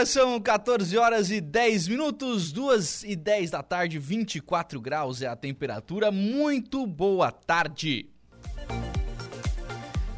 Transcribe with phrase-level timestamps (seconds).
[0.00, 5.26] Agora são 14 horas e 10 minutos, 2 e 10 da tarde, 24 graus é
[5.26, 6.10] a temperatura.
[6.10, 8.08] Muito boa tarde.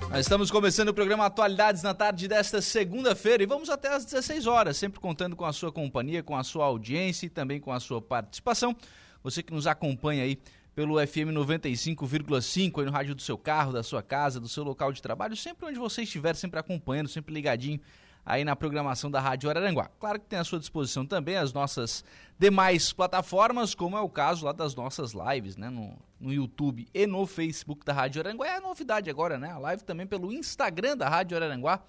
[0.09, 4.47] Nós estamos começando o programa Atualidades na tarde desta segunda-feira e vamos até às 16
[4.47, 7.81] horas, sempre contando com a sua companhia, com a sua audiência e também com a
[7.81, 8.77] sua participação.
[9.25, 10.39] Você que nos acompanha aí
[10.77, 14.93] pelo FM 95,5 aí no rádio do seu carro, da sua casa, do seu local
[14.93, 17.81] de trabalho, sempre onde você estiver, sempre acompanhando, sempre ligadinho
[18.25, 19.91] aí na programação da Rádio Araranguá.
[19.99, 22.05] Claro que tem à sua disposição também as nossas
[22.39, 27.07] demais plataformas, como é o caso lá das nossas lives, né, no, no YouTube e
[27.07, 28.47] no Facebook da Rádio Araranguá.
[28.47, 29.51] É a novidade agora, né?
[29.51, 31.83] A live também pelo Instagram da Rádio Araranguá.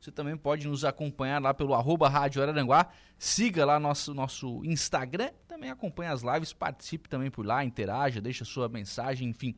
[0.00, 2.86] Você também pode nos acompanhar lá pelo arroba Rádio Araranguá.
[3.18, 5.30] Siga lá nosso, nosso Instagram.
[5.48, 9.56] Também acompanhe as lives, participe também por lá, interaja, deixa sua mensagem, enfim,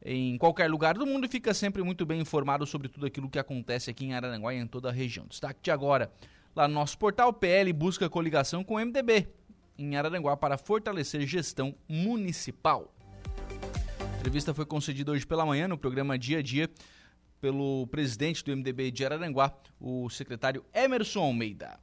[0.05, 3.39] em qualquer lugar do mundo e fica sempre muito bem informado sobre tudo aquilo que
[3.39, 5.27] acontece aqui em Araranguá e em toda a região.
[5.27, 6.12] Destaque de agora,
[6.55, 9.28] lá no nosso portal PL busca coligação com o MDB
[9.79, 12.92] em Araranguá para fortalecer gestão municipal.
[14.01, 16.70] A entrevista foi concedida hoje pela manhã no programa Dia a Dia
[17.44, 21.78] pelo presidente do MDB de Araranguá, o secretário Emerson Almeida.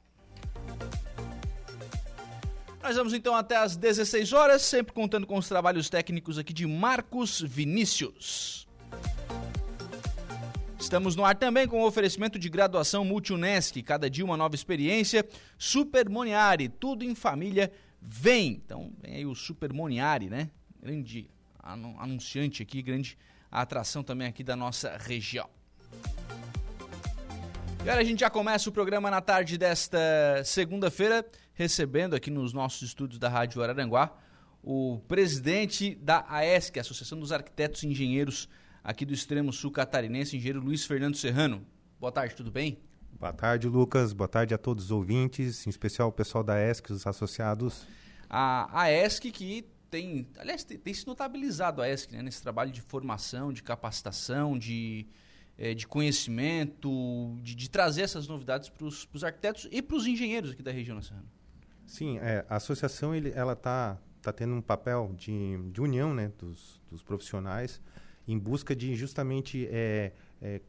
[2.82, 6.66] Nós vamos então até às 16 horas, sempre contando com os trabalhos técnicos aqui de
[6.66, 8.66] Marcos Vinícius.
[10.80, 15.24] Estamos no ar também com o oferecimento de graduação Multunesc, cada dia uma nova experiência.
[15.56, 18.60] Super Moniari, tudo em família, vem.
[18.64, 20.50] Então, vem aí o Super Moniari, né?
[20.82, 21.30] Grande
[21.62, 23.16] anunciante aqui, grande
[23.60, 25.48] atração também aqui da nossa região.
[27.84, 29.98] E olha, a gente já começa o programa na tarde desta
[30.44, 34.16] segunda-feira, recebendo aqui nos nossos estúdios da Rádio Araranguá
[34.62, 38.48] o presidente da AESC, Associação dos Arquitetos e Engenheiros
[38.82, 41.66] aqui do extremo sul catarinense, engenheiro Luiz Fernando Serrano.
[41.98, 42.78] Boa tarde, tudo bem?
[43.18, 44.12] Boa tarde, Lucas.
[44.12, 47.86] Boa tarde a todos os ouvintes, em especial o pessoal da AESC, os associados.
[48.28, 52.80] A AESC que tem, aliás, tem, tem se notabilizado a ESC né, nesse trabalho de
[52.80, 55.06] formação, de capacitação, de,
[55.58, 60.52] é, de conhecimento, de, de, trazer essas novidades para os arquitetos e para os engenheiros
[60.52, 61.26] aqui da região nacional.
[61.86, 66.32] Sim, é, a associação ele, ela está tá tendo um papel de, de união né,
[66.38, 67.78] dos, dos profissionais
[68.26, 70.62] em busca de justamente é, é,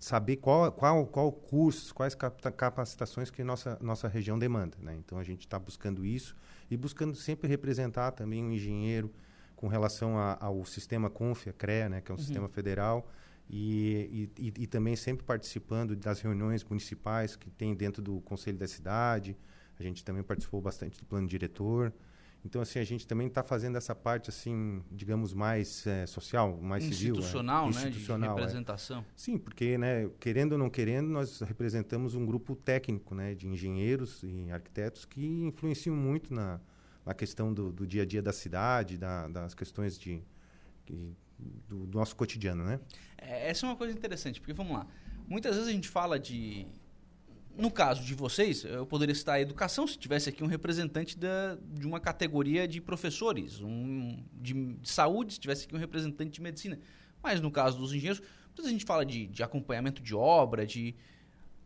[0.00, 4.78] saber qual, qual, qual cursos, quais capacitações que nossa, nossa região demanda.
[4.80, 4.96] Né?
[4.96, 6.34] Então, a gente está buscando isso
[6.70, 9.12] e buscando sempre representar também um engenheiro
[9.56, 12.24] com relação a, ao sistema CONFIA, CREA, né, que é um uhum.
[12.24, 13.10] sistema federal,
[13.52, 18.68] e, e, e, também sempre participando das reuniões municipais que tem dentro do Conselho da
[18.68, 19.36] Cidade.
[19.76, 21.92] A gente também participou bastante do plano diretor.
[22.44, 26.84] Então, assim, a gente também está fazendo essa parte, assim, digamos, mais é, social, mais
[26.84, 27.86] institucional, civil.
[27.86, 27.88] É.
[27.90, 28.34] Institucional, né?
[28.34, 29.00] De representação.
[29.00, 29.04] É.
[29.14, 34.22] Sim, porque, né, querendo ou não querendo, nós representamos um grupo técnico, né, de engenheiros
[34.22, 36.60] e arquitetos que influenciam muito na,
[37.04, 40.22] na questão do, do dia a dia da cidade, da, das questões de,
[40.86, 41.12] de
[41.68, 42.80] do, do, nosso cotidiano, né?
[43.18, 44.86] É, essa é uma coisa interessante, porque, vamos lá,
[45.28, 46.66] muitas vezes a gente fala de
[47.60, 51.56] no caso de vocês, eu poderia citar a educação se tivesse aqui um representante da,
[51.62, 56.40] de uma categoria de professores, um, de, de, saúde se tivesse aqui um representante de
[56.40, 56.78] medicina.
[57.22, 58.22] Mas no caso dos engenheiros,
[58.58, 60.94] a gente fala de, de acompanhamento de obra, de.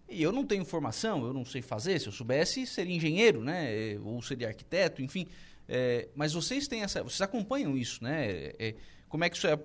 [0.08, 1.98] E eu não tenho formação, eu não sei fazer.
[1.98, 3.98] Se eu soubesse, seria engenheiro, né?
[4.04, 5.26] Ou seria arquiteto, enfim.
[5.68, 7.02] É, mas vocês têm essa.
[7.02, 8.52] Vocês acompanham isso, né?
[8.58, 8.74] É,
[9.08, 9.56] como é que isso é?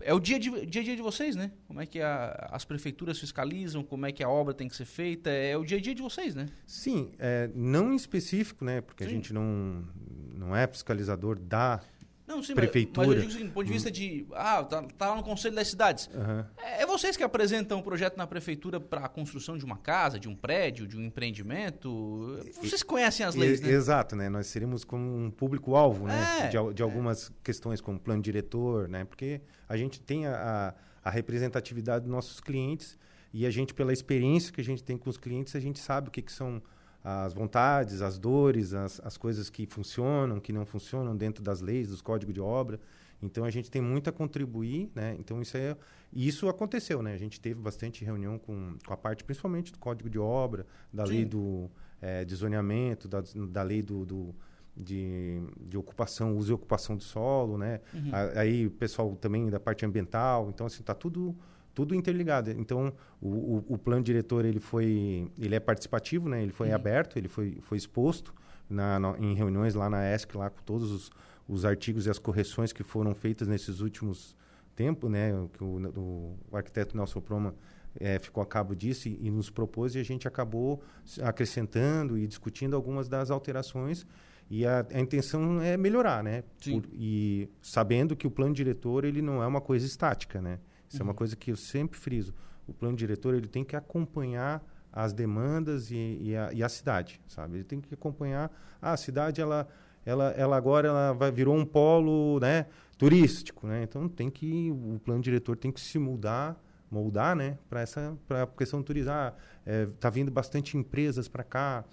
[0.00, 1.52] É o dia, de, dia a dia de vocês, né?
[1.66, 4.86] Como é que a, as prefeituras fiscalizam, como é que a obra tem que ser
[4.86, 6.46] feita, é o dia a dia de vocês, né?
[6.66, 8.80] Sim, é, não em específico, né?
[8.80, 9.10] Porque Sim.
[9.10, 9.84] a gente não,
[10.34, 11.82] não é fiscalizador da,
[12.26, 13.06] Não, sim, prefeitura.
[13.06, 14.26] Mas, mas eu digo assim, do ponto de vista de.
[14.32, 16.08] Ah, tá, tá lá no Conselho das Cidades.
[16.14, 16.44] Uhum.
[16.56, 20.18] É, é vocês que apresentam o projeto na prefeitura para a construção de uma casa,
[20.18, 22.40] de um prédio, de um empreendimento.
[22.62, 23.72] Vocês conhecem as leis, e, né?
[23.72, 24.28] Exato, né?
[24.28, 26.44] Nós seríamos como um público-alvo, né?
[26.44, 29.04] É, de, de algumas questões como plano diretor, né?
[29.04, 30.74] Porque a gente tem a,
[31.04, 32.98] a, a representatividade dos nossos clientes
[33.34, 36.08] e a gente, pela experiência que a gente tem com os clientes, a gente sabe
[36.08, 36.62] o que, que são
[37.04, 41.88] as vontades, as dores, as, as coisas que funcionam, que não funcionam dentro das leis,
[41.88, 42.80] dos códigos de obra.
[43.22, 45.14] Então a gente tem muito a contribuir, né?
[45.18, 45.76] Então isso é
[46.12, 47.12] isso aconteceu, né?
[47.14, 51.04] A gente teve bastante reunião com, com a parte, principalmente do código de obra, da
[51.06, 51.12] Sim.
[51.12, 51.70] lei do
[52.00, 54.34] é, de zoneamento, da, da lei do, do
[54.76, 57.80] de, de ocupação, uso e ocupação do solo, né?
[57.92, 58.10] Uhum.
[58.12, 61.34] A- Aí o pessoal também da parte ambiental, então assim tá tudo
[61.74, 62.50] tudo interligado.
[62.50, 66.42] Então o, o, o plano diretor ele foi ele é participativo, né?
[66.42, 66.74] Ele foi Uhum.
[66.74, 68.32] aberto, ele foi foi exposto
[68.70, 71.10] na, na- em reuniões lá na ESC lá com todos os,
[71.48, 74.36] os artigos e as correções que foram feitas nesses últimos
[74.76, 75.32] tempos, né?
[75.52, 75.66] Que o,
[75.98, 77.54] o, o arquiteto Nelson Proma
[78.00, 80.82] eh, ficou a cabo disso e, e nos propôs e a gente acabou
[81.22, 84.06] acrescentando e discutindo algumas das alterações
[84.50, 86.42] e a, a intenção é melhorar, né?
[86.62, 90.58] Por- e sabendo que o plano diretor ele não é uma coisa estática, né?
[90.94, 92.32] Isso é uma coisa que eu sempre friso.
[92.68, 97.20] O plano diretor ele tem que acompanhar as demandas e, e, a, e a cidade,
[97.26, 97.56] sabe?
[97.56, 98.48] Ele tem que acompanhar
[98.80, 99.66] ah, a cidade, ela,
[100.06, 102.66] ela, ela agora ela vai, virou um polo, né?
[102.96, 103.82] Turístico, né?
[103.82, 106.56] Então tem que o plano diretor tem que se mudar,
[106.88, 107.58] moldar, né?
[107.68, 109.10] Para essa para a questão turismo.
[109.10, 109.34] Ah,
[109.66, 111.84] é, tá vindo bastante empresas para cá,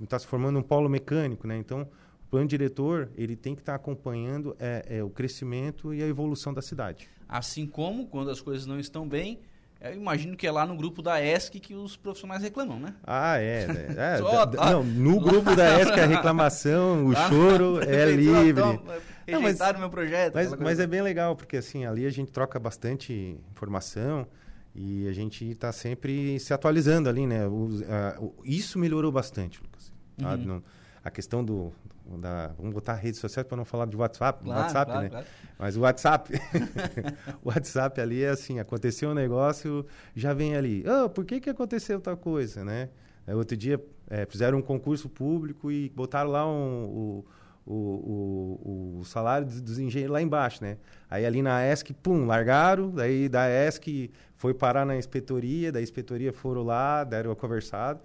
[0.00, 1.56] está se formando um polo mecânico, né?
[1.56, 6.06] Então o plano diretor ele tem que estar acompanhando é, é, o crescimento e a
[6.06, 7.08] evolução da cidade.
[7.28, 9.40] Assim como, quando as coisas não estão bem,
[9.80, 12.94] eu imagino que é lá no grupo da ESC que os profissionais reclamam, né?
[13.04, 13.66] Ah, é.
[13.72, 13.86] né?
[14.14, 14.70] É, Só, da- tá.
[14.72, 18.48] Não, no grupo da ESC a reclamação, o Lá choro é livre.
[18.50, 18.82] então,
[19.28, 20.34] Não, mas- meu projeto.
[20.34, 24.26] Mas, mas é bem legal, porque assim, ali a gente troca bastante informação
[24.74, 27.46] e a gente está sempre se atualizando ali, né?
[27.46, 29.92] Os- a- o- isso melhorou bastante, Lucas.
[30.16, 30.30] tá?
[30.30, 30.36] Uhum.
[30.44, 30.62] Não-
[31.08, 31.72] a questão do,
[32.20, 32.48] da...
[32.58, 35.10] Vamos botar redes sociais para não falar de WhatsApp, Claro, WhatsApp claro, né?
[35.10, 35.26] claro.
[35.58, 36.32] Mas o WhatsApp,
[37.42, 39.84] o WhatsApp ali é assim, aconteceu um negócio,
[40.14, 42.88] já vem ali, oh, por que que aconteceu tal coisa, né?
[43.26, 43.78] Outro dia
[44.08, 47.22] eh, fizeram um concurso público e botaram lá um-
[47.66, 50.78] o, o, o, salário dos, dos engenheiros lá embaixo, né?
[51.10, 56.32] Aí ali na ESC, pum, largaram, daí da ESC foi parar na inspetoria, da inspetoria
[56.32, 58.00] foram lá, deram a conversada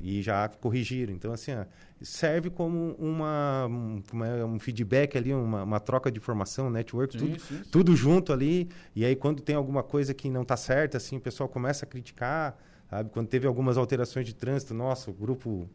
[0.00, 1.12] e já corrigiram.
[1.12, 1.64] Então, assim, ó,
[2.00, 7.26] serve como uma, um, uma- um feedback ali, uma, uma troca de informação, network, Sim,
[7.26, 7.62] tudo, sim.
[7.70, 8.68] tudo junto ali.
[8.94, 11.88] E aí, quando tem alguma coisa que não está certa, assim, o pessoal começa a
[11.88, 12.56] criticar,
[12.88, 13.10] sabe?
[13.10, 15.68] Quando teve algumas alterações de trânsito, nossa, o grupo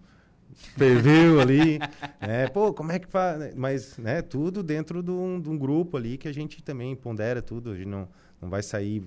[0.54, 1.80] ferveu ali,
[2.22, 2.48] né?
[2.48, 3.54] Pô, como é que faz?
[3.56, 7.42] Mas, né, tudo dentro de um, de um grupo ali que a gente também pondera
[7.42, 8.08] tudo, a gente não,
[8.44, 9.04] não vai sair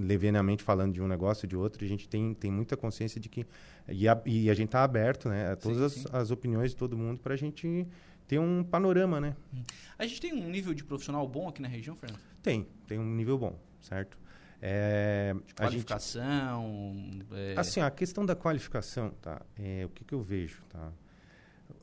[0.00, 3.28] levianamente falando de um negócio ou de outro, a gente tem, tem muita consciência de
[3.28, 3.46] que...
[3.88, 6.76] E a, e a gente está aberto, né, a todas Sim, as, as opiniões de
[6.76, 7.86] todo mundo para a gente
[8.26, 9.36] ter um panorama, né?
[9.98, 12.20] A gente tem um nível de profissional bom aqui na região, Fernando?
[12.42, 14.18] Tem, tem um nível bom, certo?
[14.60, 16.94] É, a gente, Qualificação.
[17.32, 19.42] é, assim, a questão da qualificação, tá?
[19.56, 20.92] É, o que, que eu vejo, tá?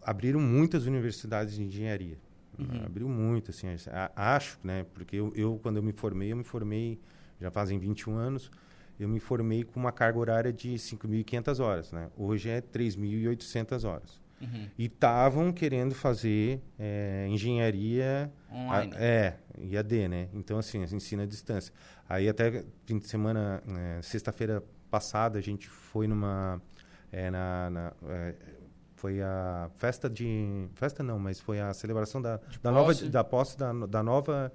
[0.01, 2.17] Abriram muitas universidades de engenharia.
[2.59, 2.85] Uhum.
[2.85, 4.85] Abriu muito, assim, a- acho, né?
[4.93, 6.99] Porque eu, eu, quando eu me formei, eu me formei,
[7.41, 8.51] já fazem 21 anos,
[8.99, 12.09] eu me formei com uma carga horária de 5.500 horas, né?
[12.15, 14.21] Hoje é 3.800 horas.
[14.41, 18.93] uhum, E estavam querendo fazer é, engenharia Online.
[18.95, 20.29] a- é, IAD, né?
[20.33, 21.73] Então, assim, ensina à distância.
[22.07, 23.63] Aí, até fim de semana,
[23.97, 26.61] é, sexta-feira passada, a gente foi numa.
[27.11, 28.35] é, na, na- é,
[29.03, 30.65] foi a festa de.
[30.75, 33.09] Festa não, mas foi a celebração da, da nova posse.
[33.09, 34.49] da posse da, da nova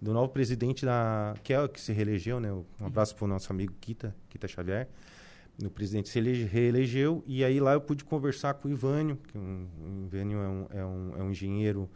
[0.00, 2.52] do novo presidente da que é o que se reelegeu, né?
[2.52, 4.88] Um abraço para o nosso amigo Kita, Kita Xavier.
[5.64, 9.38] O presidente se elege, reelegeu e aí lá eu pude conversar com o Ivânio, que
[9.38, 11.88] um, o Ivânio é um, é, um, é um engenheiro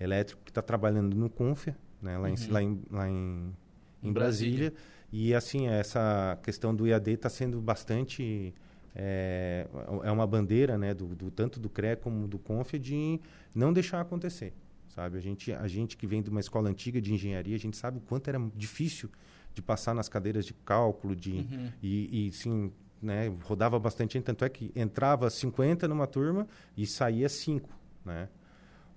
[0.00, 2.16] elétrico que está trabalhando no Confia, né?
[2.16, 2.38] lá, em, Uhum.
[2.48, 3.54] lá, em, lá em,
[4.02, 4.70] em Em Brasília.
[4.70, 4.72] Brasília.
[5.12, 8.54] E assim, essa questão do IAD está sendo bastante.
[8.94, 9.66] É,
[10.02, 13.20] é uma bandeira, né, do, do- tanto do CRE como do Confia, de
[13.54, 14.52] não deixar acontecer.
[14.88, 15.16] Sabe?
[15.16, 17.98] A, gente, a gente que vem de uma escola antiga de engenharia, a gente sabe
[17.98, 19.08] o quanto era difícil
[19.54, 21.68] de passar nas cadeiras de cálculo, de, Uhum.
[21.82, 27.28] e, e sim, né, rodava bastante tanto é que entrava 50 numa turma e saía
[27.28, 27.68] 5,
[28.04, 28.28] né?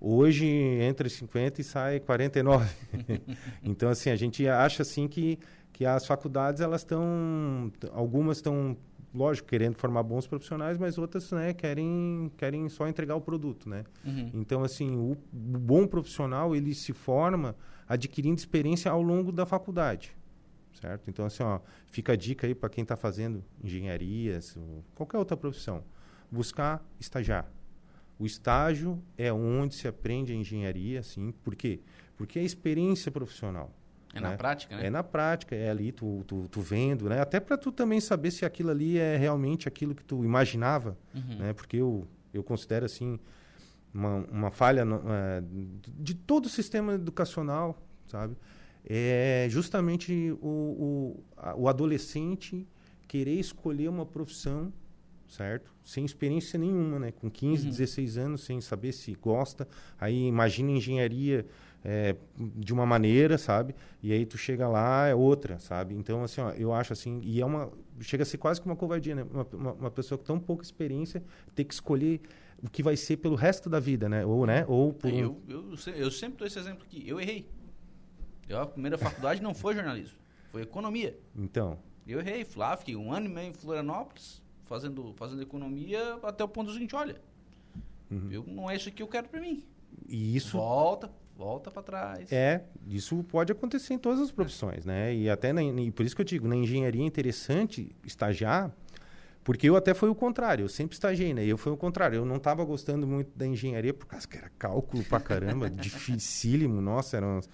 [0.02, 2.70] Hoje entra 50 e sai 49.
[3.64, 5.40] então assim, a gente acha assim que
[5.72, 8.78] que as faculdades elas estão algumas estão
[9.14, 13.84] lógico, querendo formar bons profissionais, mas outras, né, querem, querem só entregar o produto, né?
[14.04, 14.32] Uhum.
[14.34, 17.56] Então, assim, o, o bom profissional, ele se forma
[17.88, 20.16] adquirindo experiência ao longo da faculdade,
[20.82, 21.10] certo?
[21.10, 25.38] Então, assim, ó, fica a dica aí para quem está fazendo engenharias, ou qualquer outra
[25.38, 25.84] profissão,
[26.32, 27.50] buscar estagiar.
[28.18, 31.82] O estágio é onde se aprende a engenharia, assim, por quê?
[32.16, 33.72] Porque é experiência profissional.
[34.14, 34.38] É na né?
[34.38, 34.86] prática, né?
[34.86, 37.20] É na prática, é ali tu, tu, tu vendo, né?
[37.20, 41.38] Até para tu também saber se aquilo ali é realmente aquilo que tu imaginava, Uhum.
[41.40, 41.54] né?
[41.54, 43.20] Porque eu, eu considero, assim,
[43.94, 45.44] uma, uma falha no- é,
[46.00, 48.36] de todo o sistema educacional, sabe?
[48.86, 52.68] É justamente o, o, a- o adolescente
[53.08, 54.72] querer escolher uma profissão,
[55.28, 55.74] certo?
[55.84, 57.12] Sem experiência nenhuma, né?
[57.12, 57.70] Com 15, Uhum.
[57.72, 59.68] 16 anos, sem saber se gosta.
[60.00, 61.46] Aí imagina engenharia
[61.84, 63.76] é, de uma maneira, sabe?
[64.02, 65.94] E aí tu chega lá, é outra, sabe?
[65.96, 67.72] Então, assim, ó, eu acho assim, e é uma.
[68.00, 69.26] Chega a ser quase que uma covardia, né?
[69.30, 71.24] Uma, uma, uma pessoa com tão pouca experiência
[71.54, 72.22] ter que escolher
[72.62, 74.26] o que vai ser pelo resto da vida, né?
[74.26, 74.66] Ou, né?
[74.68, 75.12] Ou por.
[75.14, 77.04] Eu, eu, eu sempre dou esse exemplo aqui.
[77.08, 77.48] Eu errei.
[78.48, 80.18] Eu, a primeira faculdade não foi jornalismo,
[80.52, 81.18] foi economia.
[81.36, 81.78] Então.
[82.06, 86.44] Eu errei, fui lá, fiquei um ano e meio em Florianópolis, fazendo, fazendo economia, até
[86.44, 87.22] o ponto do seguinte, olha,
[88.12, 88.28] Uhum.
[88.30, 89.64] eu, não é isso que eu quero pra mim.
[90.08, 92.32] E isso Volta, volta pra trás.
[92.32, 95.14] É, isso pode acontecer em todas as profissões, né?
[95.14, 98.72] E até na, e por isso que eu digo, na engenharia é interessante estagiar,
[99.44, 101.46] porque eu até foi o contrário, eu sempre estagiei, né?
[101.46, 104.50] Eu foi o contrário, eu não estava gostando muito da engenharia por causa que era
[104.58, 107.50] cálculo pra caramba, dificílimo, nossa, eram umas,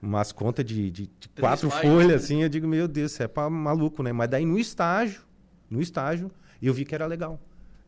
[0.00, 3.50] umas contas de, de- de quatro folhas, assim, eu digo, meu Deus, isso é pra
[3.50, 4.12] maluco, né?
[4.12, 5.22] Mas daí no estágio,
[5.68, 6.30] no estágio,
[6.62, 7.38] eu vi que era legal.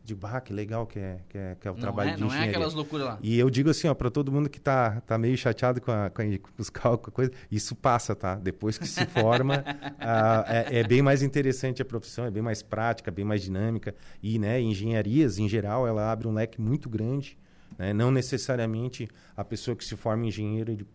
[0.07, 2.21] Digo, bah, que legal que é, que é, que é o não trabalho é, de
[2.21, 2.51] não é engenharia.
[2.51, 3.19] aquelas loucuras lá.
[3.21, 6.09] E eu digo assim, ó, para todo mundo que tá, tá meio chateado com, a,
[6.09, 6.23] com,
[6.57, 8.35] os cálculos, coisa, isso passa, tá?
[8.35, 9.65] Depois que se forma,
[9.99, 13.93] ah, é, é bem mais interessante a profissão, é bem mais prática, bem mais dinâmica.
[14.23, 17.37] E, né, engenharias, em geral, ela abre um leque muito grande.
[17.77, 17.91] Né?
[17.91, 20.87] Não necessariamente a pessoa que se forma engenheiro, ele,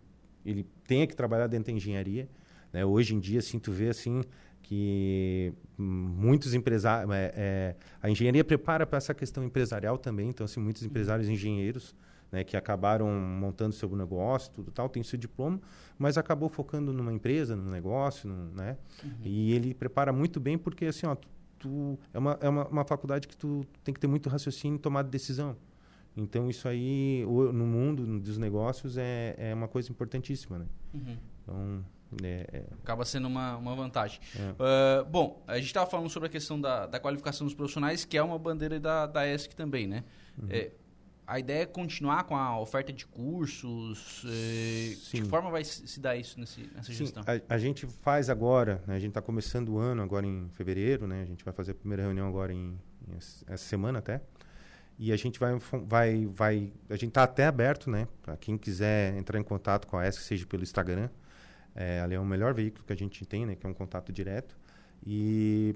[0.42, 2.30] ele tenha que trabalhar dentro da engenharia.
[2.72, 2.82] Né?
[2.82, 4.22] Hoje em dia, assim, tu vê, assim,
[4.72, 7.14] que muitos empresários...
[7.14, 10.30] é, é, a engenharia prepara para essa questão empresarial também.
[10.30, 11.94] Então, assim, muitos empresários engenheiros
[12.30, 15.60] né, que acabaram montando seu negócio, tudo tal, tem seu diploma,
[15.98, 18.78] mas acabou focando numa empresa, num negócio, num, né?
[19.22, 21.14] E ele prepara muito bem porque, assim, ó,
[21.58, 24.78] tu, é, uma, é uma, uma faculdade que tu tem que ter muito raciocínio e
[24.78, 25.54] tomar decisão.
[26.16, 30.66] Então, isso aí, no mundo dos negócios, é, é uma coisa importantíssima, né?
[30.94, 31.16] Uhum.
[31.42, 31.84] Então,
[32.22, 34.20] é, é, Acaba sendo uma, uma vantagem.
[34.36, 34.54] É.
[34.58, 38.16] Ah, bom, a gente estava falando sobre a questão da, da qualificação dos profissionais, que
[38.16, 40.04] é uma bandeira da, da ESC também, né?
[40.38, 40.48] Uhum.
[40.50, 40.72] É,
[41.26, 44.22] a ideia é continuar com a oferta de cursos.
[44.26, 47.22] eh, de que forma vai se dar isso nesse, nessa gestão?
[47.26, 51.06] a, a gente faz agora, né, a gente está começando o ano agora em fevereiro,
[51.06, 51.22] né?
[51.22, 52.78] A gente vai fazer a primeira reunião agora em,
[53.08, 54.20] em essa semana até.
[54.98, 58.06] E a gente vai, vai, vai a gente está até aberto, né?
[58.20, 61.08] Para quem quiser entrar em contato com a ESC, seja pelo Instagram,
[61.74, 63.54] é, ali é o melhor veículo que a gente tem, né?
[63.54, 64.58] Que é um contato direto.
[65.04, 65.74] E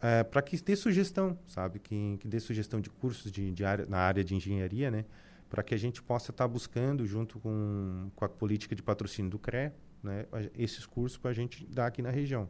[0.00, 1.78] é, para que dê sugestão, sabe?
[1.78, 5.04] Que, que dê sugestão de cursos de, de área, na área de engenharia, né?
[5.48, 9.38] Para que a gente possa estar buscando, junto com, com a política de patrocínio do
[9.38, 9.70] CRE,
[10.02, 10.26] né?
[10.56, 12.48] esses cursos para a gente dar aqui na região.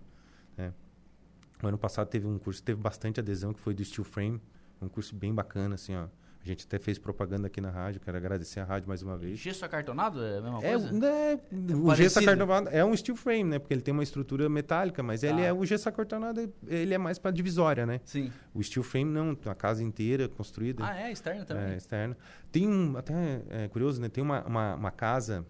[0.57, 0.73] Né?
[1.63, 4.41] O ano passado teve um curso que teve bastante adesão, que foi do Steel Frame,
[4.81, 6.07] um curso bem bacana, assim, ó.
[6.45, 9.39] A gente até fez propaganda aqui na rádio, quero agradecer a rádio mais uma vez.
[9.39, 10.93] Gesso acartonado é a mesma É, coisa?
[10.93, 11.95] né, o parecido.
[11.95, 13.59] gesso acartonado é um steel frame, né?
[13.61, 15.47] Porque ele tem uma estrutura metálica, mas ele Tá.
[15.47, 18.01] é o gesso acartonado, ele é mais para divisória, né?
[18.05, 18.33] Sim.
[18.53, 21.13] O steel frame não, a casa inteira construída, Ah, é?
[21.13, 21.75] Externa também?
[21.75, 22.17] é, externa.
[22.51, 24.09] Tem um, até é curioso, né?
[24.09, 25.47] Tem uma, uma, uma casa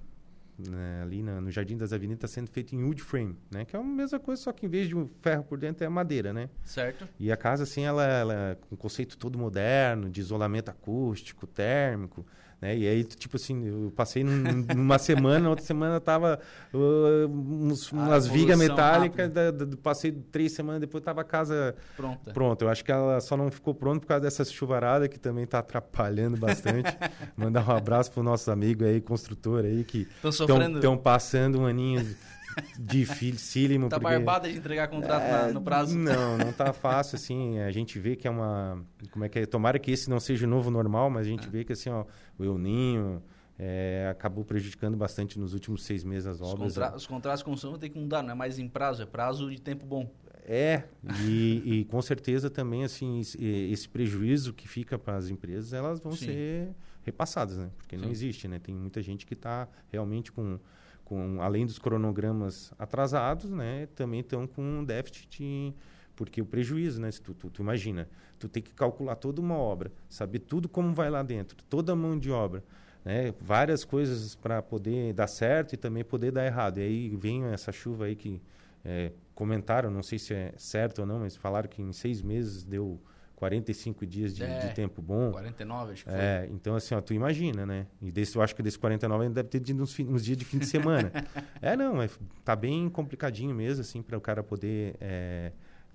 [0.68, 3.64] né, ali na- no Jardim das Avenidas sendo feita em wood frame, né?
[3.64, 5.88] Que é a mesma coisa, só que em vez de um ferro por dentro é
[5.88, 6.48] madeira, né?
[6.64, 7.08] Certo.
[7.18, 11.46] E a casa, assim, ela, ela é com um conceito todo moderno, de isolamento acústico,
[11.46, 12.26] térmico,
[12.62, 12.76] né?
[12.78, 16.38] E aí, tipo assim, eu passei num- numa semana, na outra semana tava
[16.72, 22.32] uh, uns- umas vigas metálicas, da, da- passei três semanas depois, tava a casa Pronta.
[22.32, 22.64] pronta.
[22.64, 25.58] Eu acho que ela só não ficou pronta por causa dessa chuvarada, que também tá
[25.58, 26.96] atrapalhando bastante.
[27.36, 30.06] Mandar um abraço pro nossos amigos aí, construtor aí, que
[30.76, 32.06] estão passando um aninho
[32.78, 33.88] dificílimo.
[33.88, 35.96] Tá porque- barbada de entregar contrato na- é, no prazo.
[35.98, 37.58] Não, não tá fácil, assim.
[37.60, 38.84] A gente vê que é uma.
[39.10, 39.46] Como é que é?
[39.46, 42.04] Tomara que esse não seja o novo normal, mas a gente vê que assim, ó,
[42.38, 43.22] o El Ninho
[43.58, 46.74] é, acabou prejudicando bastante nos últimos seis meses as Os, obras.
[46.74, 46.96] contra...
[46.96, 49.60] Os contratos com construção tem que mudar, não é mais em prazo, é prazo de
[49.60, 50.10] tempo bom.
[50.44, 50.82] É,
[51.24, 56.10] e, e com certeza também, assim, esse, prejuízo que fica para as empresas, elas vão
[56.12, 56.26] Sim.
[56.26, 56.68] ser
[57.04, 57.70] repassadas, né?
[57.78, 58.10] Porque não Sim.
[58.10, 58.58] existe, né?
[58.58, 60.58] Tem muita gente que está realmente com,
[61.12, 63.86] com, além dos cronogramas atrasados, né?
[63.94, 65.76] Também estão com um déficit
[66.16, 67.10] porque o prejuízo, né?
[67.10, 70.94] Se tu, tu, tu, imagina, tu tem que calcular toda uma obra, saber tudo como
[70.94, 72.64] vai lá dentro, toda a mão de obra,
[73.04, 73.34] né?
[73.42, 76.78] Várias coisas para poder dar certo e também poder dar errado.
[76.78, 78.40] E aí vem essa chuva aí que
[78.82, 82.64] é, comentaram, não sei se é certo ou não, mas falaram que em seis meses
[82.64, 82.98] deu
[83.42, 85.32] 45 dias de, é, de tempo bom.
[85.32, 86.54] 49, acho que é, foi.
[86.54, 87.88] Então, assim, ó, tu imagina, né?
[88.00, 90.44] E desse, eu acho que desse 49 ainda deve ter tido uns, uns dias de
[90.44, 91.10] fim de semana.
[91.60, 92.08] é, não, é,
[92.44, 95.50] tá bem complicadinho mesmo, assim, para o cara poder é,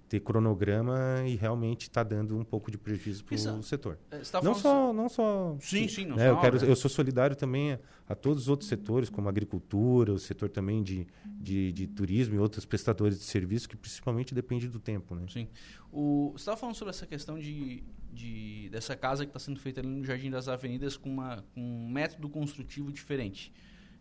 [0.08, 4.00] ter cronograma e realmente está dando um pouco de prejuízo para o setor.
[4.10, 5.58] É, tá não só, não só.
[5.60, 8.70] Sim, sim, não né, eu, quero, eu sou solidário também a, a, todos os outros
[8.70, 13.26] setores, como a agricultura, o setor também de, de, de, turismo e outros prestadores de
[13.26, 15.26] serviço que principalmente depende do tempo, né?
[15.30, 15.48] Sim.
[15.92, 17.84] O, você estava falando sobre essa questão de,
[18.14, 21.62] de dessa casa que está sendo feita ali no Jardim das Avenidas com, uma, com
[21.62, 23.52] um método construtivo diferente.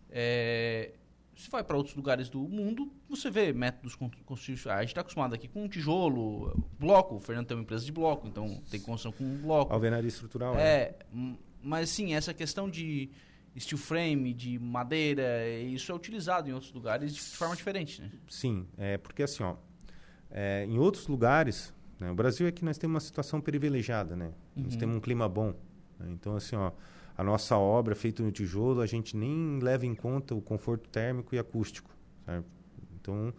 [0.09, 0.93] É,
[1.37, 4.67] você vai para outros lugares do mundo, você vê métodos construtivos.
[4.67, 7.17] A gente está acostumado aqui com tijolo, bloco.
[7.17, 9.73] O Fernando tem uma empresa de bloco, então tem construção com bloco.
[9.73, 10.63] Alvenaria estrutural, é.
[10.63, 10.99] é.
[11.63, 13.11] Mas sim, essa questão de
[13.59, 18.11] steel frame, de madeira, isso é utilizado em outros lugares de forma diferente, né?
[18.29, 19.57] Sim, é porque assim, ó,
[20.31, 24.33] é, em outros lugares, né, o Brasil é que nós temos uma situação privilegiada, né?
[24.57, 24.65] Uhum.
[24.65, 25.55] Nós temos um clima bom.
[25.99, 26.11] Né?
[26.11, 26.73] Então, assim, ó,
[27.17, 31.35] a nossa obra feita no tijolo, a gente nem leva em conta o conforto térmico
[31.35, 31.91] e acústico.
[32.25, 32.47] Certo?
[33.01, 33.33] Então,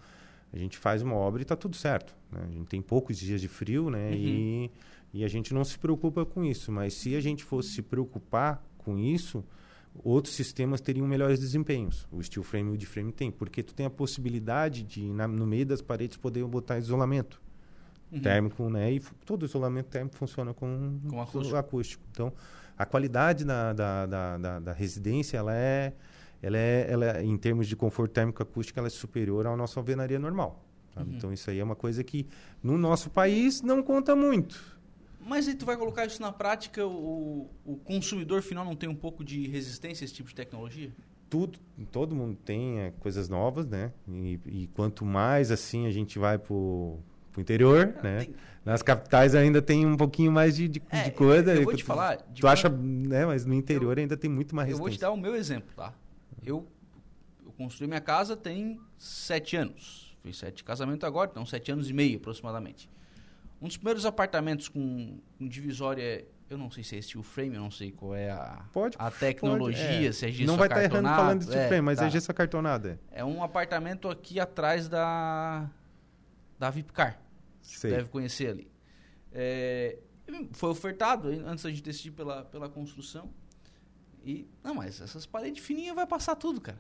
[0.52, 2.16] a gente faz uma obra e está tudo certo.
[2.32, 2.42] Né?
[2.48, 4.10] A gente tem poucos dias de frio né?
[4.10, 4.16] Uhum.
[4.16, 4.72] E,
[5.14, 6.72] e a gente não se preocupa com isso.
[6.72, 9.44] Mas se a gente fosse se preocupar com isso,
[10.04, 12.08] outros sistemas teriam melhores desempenhos.
[12.12, 15.28] O steel frame e o wood frame tem, porque tu tem a possibilidade de, na,
[15.28, 17.40] no meio das paredes, poder botar isolamento
[18.12, 18.20] uhum.
[18.20, 18.92] térmico, né?
[18.92, 21.56] E todo isolamento térmico funciona com, com acústico.
[21.56, 22.04] acústico.
[22.12, 22.34] Então,
[22.78, 25.94] a qualidade da, da, da, da, da residência, ela é,
[26.42, 29.80] ela é, ela é, em termos de conforto térmico acústico, ela é superior à nossa
[29.80, 30.64] alvenaria normal.
[30.96, 31.06] Uhum.
[31.16, 32.28] Então, isso aí é uma coisa que,
[32.62, 34.78] no nosso país, não conta muito.
[35.20, 38.96] Mas aí tu vai colocar isso na prática, o, o consumidor final não tem um
[38.96, 40.90] pouco de resistência a esse tipo de tecnologia?
[41.30, 41.60] Tudo,
[41.92, 43.92] todo mundo tem é, coisas novas, né?
[44.08, 46.98] E, e, quanto mais assim a gente vai pro,
[47.38, 48.18] pro interior, ah, né?
[48.20, 51.56] Tem, nas capitais ainda tem um pouquinho mais de, de, é, de coisa.
[51.56, 52.18] Eu vou te falar.
[52.18, 53.26] Tu acha, né?
[53.26, 54.88] Mas no interior eu, ainda tem muito mais resistência.
[54.88, 55.94] Eu vou te dar o meu exemplo, tá?
[56.44, 56.68] Eu,
[57.46, 60.18] eu construí minha casa tem sete anos.
[60.22, 62.90] Fiz sete casamentos agora, então sete anos e meio aproximadamente.
[63.62, 67.62] Um dos primeiros apartamentos com, com divisória, eu não sei se é steel frame, eu
[67.62, 70.12] não sei qual é a, pode, a tecnologia, pode, é.
[70.12, 72.02] se é gesso Não vai estar tá errando falando de steel é, frame, mas é
[72.02, 72.08] tá.
[72.08, 72.90] é gesso acartonado.
[72.90, 72.98] É.
[73.12, 75.70] é um apartamento aqui atrás da,
[76.60, 77.27] da Vipcar.
[77.76, 77.92] Sei.
[77.92, 78.72] deve conhecer ali.
[79.32, 80.00] É,
[80.52, 83.30] foi ofertado antes da gente decidir pela, pela construção.
[84.24, 86.80] E, não, mas essas paredes fininhas vai passar tudo, cara.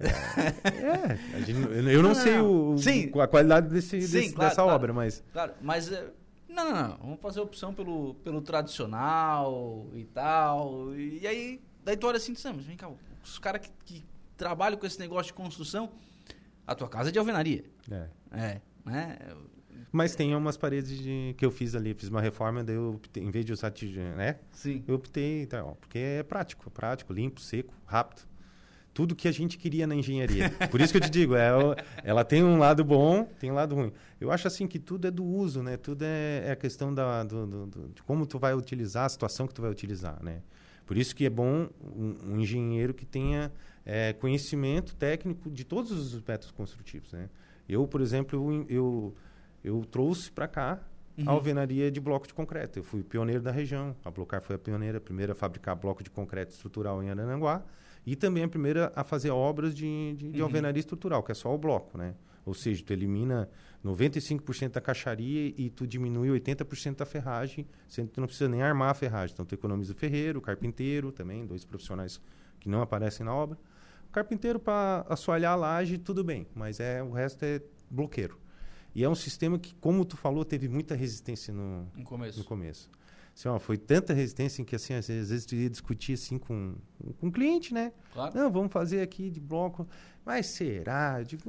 [0.00, 1.60] É, é gente,
[1.92, 2.74] eu não, não sei não.
[2.74, 3.10] O, Sim.
[3.20, 5.24] a qualidade desse, Sim, desse claro, dessa claro, obra, mas.
[5.32, 5.90] Claro, mas.
[5.90, 6.10] É,
[6.48, 6.96] não, não, não.
[6.98, 10.94] Vamos fazer a opção pelo, pelo tradicional e tal.
[10.94, 12.88] E, aí, daí tu olha assim, mas vem cá,
[13.22, 14.04] os caras que, que
[14.36, 15.90] trabalham com esse negócio de construção,
[16.66, 17.64] a tua casa é de alvenaria.
[17.90, 18.08] É.
[18.30, 19.18] É, né?
[19.90, 23.22] Mas tem umas paredes de, que eu fiz ali, fiz uma reforma, daí eu optei,
[23.22, 24.36] em vez de usar tijolo, né?
[24.52, 24.84] Sim.
[24.86, 28.26] Eu optei, então, porque é prático, prático, limpo, seco, rápido.
[28.92, 30.50] Tudo que a gente queria na engenharia.
[30.70, 33.54] Por isso que eu te digo, ela, é ela tem um lado bom, tem um
[33.54, 33.92] lado ruim.
[34.20, 35.76] Eu acho assim que tudo é do uso, né?
[35.76, 39.08] Tudo é, é a questão da, do, do, do, de como tu vai utilizar, a
[39.08, 40.42] situação que tu vai utilizar, né?
[40.84, 43.52] Por isso que é bom um, um engenheiro que tenha
[43.86, 47.28] é, conhecimento técnico de todos os métodos construtivos, né?
[47.68, 49.14] Eu, por exemplo, eu, eu
[49.62, 50.80] eu trouxe para cá
[51.16, 51.24] uhum.
[51.28, 52.78] a alvenaria de bloco de concreto.
[52.78, 53.94] Eu fui pioneiro da região.
[54.04, 57.64] A Blocar foi a pioneira, a primeira a fabricar bloco de concreto estrutural em Arananguá
[58.06, 60.46] e também a primeira a fazer obras de, de, de uhum.
[60.46, 62.14] alvenaria estrutural, que é só o bloco, né?
[62.46, 63.48] Ou seja, tu elimina
[63.84, 68.62] 95% da caixaria e tu diminui 80% da ferragem, sendo que tu não precisa nem
[68.62, 69.34] armar a ferragem.
[69.34, 72.18] Então tu economiza o ferreiro, o carpinteiro também, dois profissionais
[72.58, 73.58] que não aparecem na obra.
[74.08, 78.38] O carpinteiro para assoalhar a laje, tudo bem, mas é o resto é bloqueiro.
[78.98, 82.40] E é um sistema que, como tu falou, teve muita resistência no, no começo.
[82.40, 82.90] No começo.
[83.32, 86.74] Assim, ó, foi tanta resistência que assim, às vezes tu ia discutir assim com,
[87.20, 87.92] com o cliente, né?
[88.12, 88.36] Claro.
[88.36, 89.86] Não, vamos fazer aqui de bloco.
[90.26, 91.22] Mas será?
[91.22, 91.48] Digo,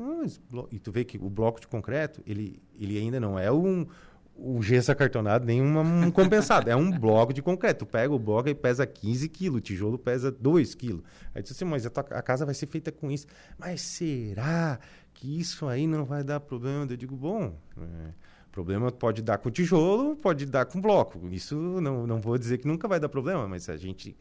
[0.72, 3.88] e tu vê que o bloco de concreto, ele, ele ainda não é um,
[4.36, 6.70] o gesso acartonado nem um compensado.
[6.70, 7.84] é um bloco de concreto.
[7.84, 11.02] Tu pega o bloco e pesa 15 quilos, o tijolo pesa 2 quilos.
[11.34, 13.26] Aí tu diz assim, mas a, tua, a, casa vai ser feita com isso.
[13.58, 14.80] Mas será
[15.20, 16.88] que isso aí não vai dar problema?
[16.90, 18.14] Eu digo, bom, é,
[18.54, 21.28] problema pode dar com tijolo, pode dar com bloco.
[21.30, 24.16] Isso não, não vou dizer que nunca vai dar problema, mas a gente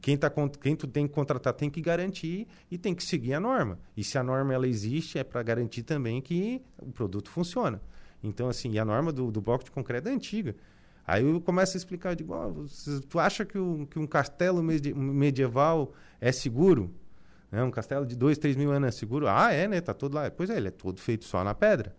[0.00, 0.28] quem, tá,
[0.60, 3.78] quem tu tem que contratar tem que garantir e tem que seguir a norma.
[3.96, 7.80] E se a norma ela existe, é para garantir também que o produto funciona.
[8.24, 10.56] Então, assim, a norma do, do bloco de concreto é antiga.
[11.06, 12.66] Aí eu começo a explicar, digo, oh,
[13.08, 16.92] tu acha que, o, que um castelo medieval é seguro?
[17.52, 17.62] Né?
[17.62, 19.28] Um castelo de dois, três mil anos é seguro?
[19.28, 19.80] Ah, é, né?
[19.82, 20.30] Tá todo lá.
[20.30, 21.94] Pois é, ele é todo feito só na pedra.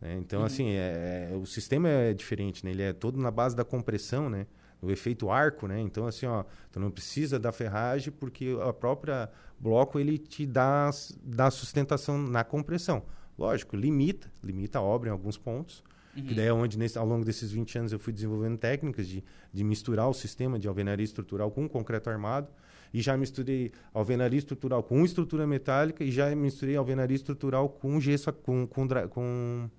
[0.00, 0.18] Né?
[0.18, 0.46] Então, uhum.
[0.46, 2.70] assim, é, é, o sistema é diferente, né?
[2.70, 4.46] Ele é todo na base da compressão, né?
[4.80, 5.80] O efeito arco, né?
[5.80, 10.90] Então, assim, ó, tu não precisa da ferragem porque a própria bloco, ele te dá,
[11.24, 13.02] dá sustentação na compressão.
[13.36, 15.82] Lógico, limita, limita a obra em alguns pontos,
[16.18, 16.24] Uhum.
[16.24, 19.22] Que daí é onde, nesse, ao longo desses 20 anos, eu fui desenvolvendo técnicas de,
[19.52, 22.48] de misturar o sistema de alvenaria estrutural com concreto armado.
[22.92, 28.32] E já misturei alvenaria estrutural com estrutura metálica e já misturei alvenaria estrutural com gesso,
[28.32, 29.70] com, com, com,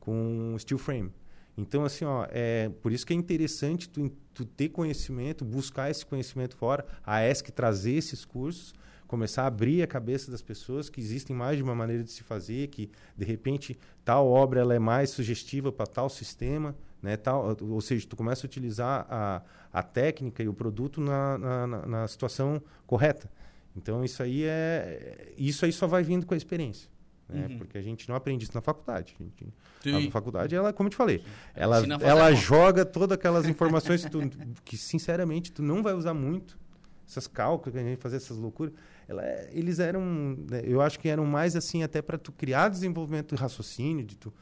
[0.00, 1.10] com steel frame.
[1.56, 6.04] Então, assim, ó, é, por isso que é interessante tu, tu ter conhecimento, buscar esse
[6.04, 8.74] conhecimento fora, a ESC trazer esses cursos,
[9.06, 12.24] começar a abrir a cabeça das pessoas que existem mais de uma maneira de se
[12.24, 17.18] fazer, que de repente tal obra ela é mais sugestiva para tal sistema, né?
[17.18, 21.66] Tal, ou seja, tu começa a utilizar a, a técnica e o produto na, na,
[21.86, 23.30] na situação correta.
[23.76, 26.88] Então isso aí é isso aí só vai vindo com a experiência.
[27.28, 27.46] Né?
[27.46, 27.58] Uhum.
[27.58, 29.14] Porque a gente não aprende isso na faculdade.
[29.20, 31.22] A, gente, a faculdade, ela, como eu te falei,
[31.54, 34.20] ela, ela joga todas aquelas informações que, tu,
[34.64, 36.58] que, sinceramente, tu não vai usar muito.
[37.06, 38.72] Essas cálculos que a gente fazer essas loucuras
[39.06, 40.02] ela, é, eles eram,
[40.48, 44.16] né, eu acho que eram mais assim até para tu criar desenvolvimento de raciocínio, de
[44.16, 44.32] tu,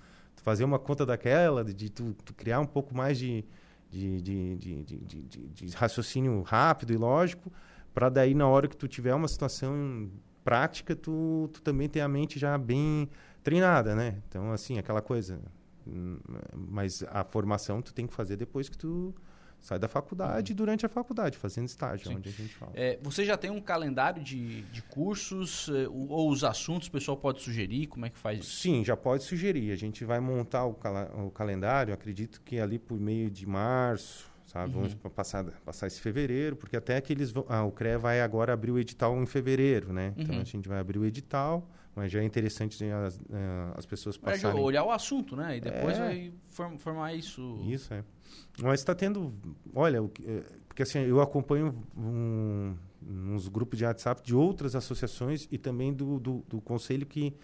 [0.42, 3.44] fazer uma conta daquela, de, de tu, tu, criar um pouco mais de,
[3.90, 7.50] de, de, raciocínio rápido e lógico,
[7.94, 10.10] para daí na hora que tu tiver uma situação
[10.44, 13.08] prática, tu, tu também ter a mente já bem
[13.42, 14.20] treinada, né?
[14.28, 15.40] Então, assim, aquela coisa.
[15.86, 16.18] Hum,
[16.54, 19.14] mas a formação tu tem que fazer depois que tu
[19.62, 20.56] Sai da faculdade uhum.
[20.56, 22.16] durante a faculdade, fazendo estágio, Sim.
[22.16, 22.72] onde a gente fala.
[22.74, 27.16] É, você já tem um calendário de, de cursos é, ou os assuntos o pessoal
[27.16, 27.86] pode sugerir?
[27.86, 28.60] Como é que faz isso?
[28.60, 29.70] Sim, já pode sugerir.
[29.70, 34.28] A gente vai montar o, cal o calendário, acredito que ali por meio de março,
[34.46, 34.74] sabe?
[34.74, 34.82] Uhum.
[34.82, 37.46] Vamos passar, passar esse fevereiro, porque até que eles vão...
[37.48, 40.08] Ah, o CREA vai agora abrir o edital em fevereiro, né?
[40.16, 40.22] Então, uhum.
[40.24, 43.84] Então a gente vai abrir o edital mas já é interessante né, as, eh, as
[43.84, 44.58] pessoas passarem...
[44.58, 45.58] É olhar o assunto, né?
[45.58, 45.98] E depois é...
[45.98, 47.60] vai formar isso...
[47.66, 48.02] Isso, é.
[48.60, 49.32] Mas está tendo...
[49.74, 52.74] Olha, eh, porque assim, eu acompanho um,
[53.06, 57.34] uns grupos de WhatsApp de outras associações e também do, do, do conselho que,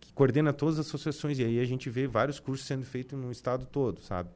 [0.00, 1.38] que coordena todas as associações.
[1.38, 4.30] E aí a gente vê vários cursos sendo feitos no estado todo, sabe?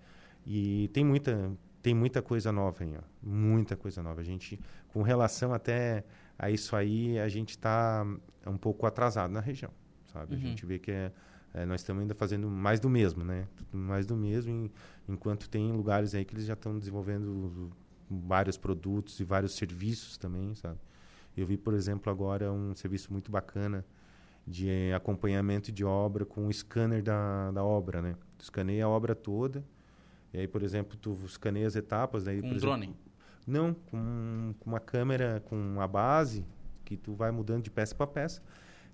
[0.46, 3.02] E tem muita, tem muita coisa nova aí, ó.
[3.22, 4.20] Muita coisa nova.
[4.20, 4.58] A gente,
[4.88, 6.04] com relação até
[6.38, 8.06] a isso aí, a gente está
[8.46, 9.70] um pouco atrasado na região,
[10.12, 10.34] sabe?
[10.34, 10.40] Uhum.
[10.40, 11.12] A gente vê que é,
[11.52, 13.46] é, nós estamos ainda fazendo mais do mesmo, né?
[13.72, 14.70] Mais do mesmo, em,
[15.08, 17.70] enquanto tem lugares aí que eles já estão desenvolvendo
[18.08, 20.78] vários produtos e vários serviços também, sabe?
[21.36, 23.84] Eu vi, por exemplo, agora um serviço muito bacana
[24.46, 28.14] de acompanhamento de obra com o scanner da, da obra, né?
[28.38, 29.64] Tu escaneia a obra toda,
[30.32, 32.24] e aí, por exemplo, tu escaneia as etapas...
[32.24, 32.96] Daí, um exemplo, drone?
[33.46, 36.44] Não, com, com uma câmera com a base
[36.84, 38.42] que tu vai mudando de peça para peça.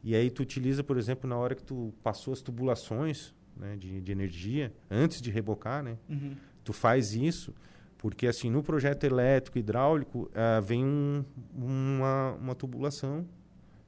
[0.02, 4.00] E aí tu utiliza, por exemplo, na hora que tu passou as tubulações né, de,
[4.00, 5.96] de energia, antes de rebocar, né?
[6.08, 6.36] Uhum.
[6.62, 7.54] Tu faz isso
[7.98, 13.26] porque, assim, no projeto elétrico hidráulico, uh, vem um, uma, uma tubulação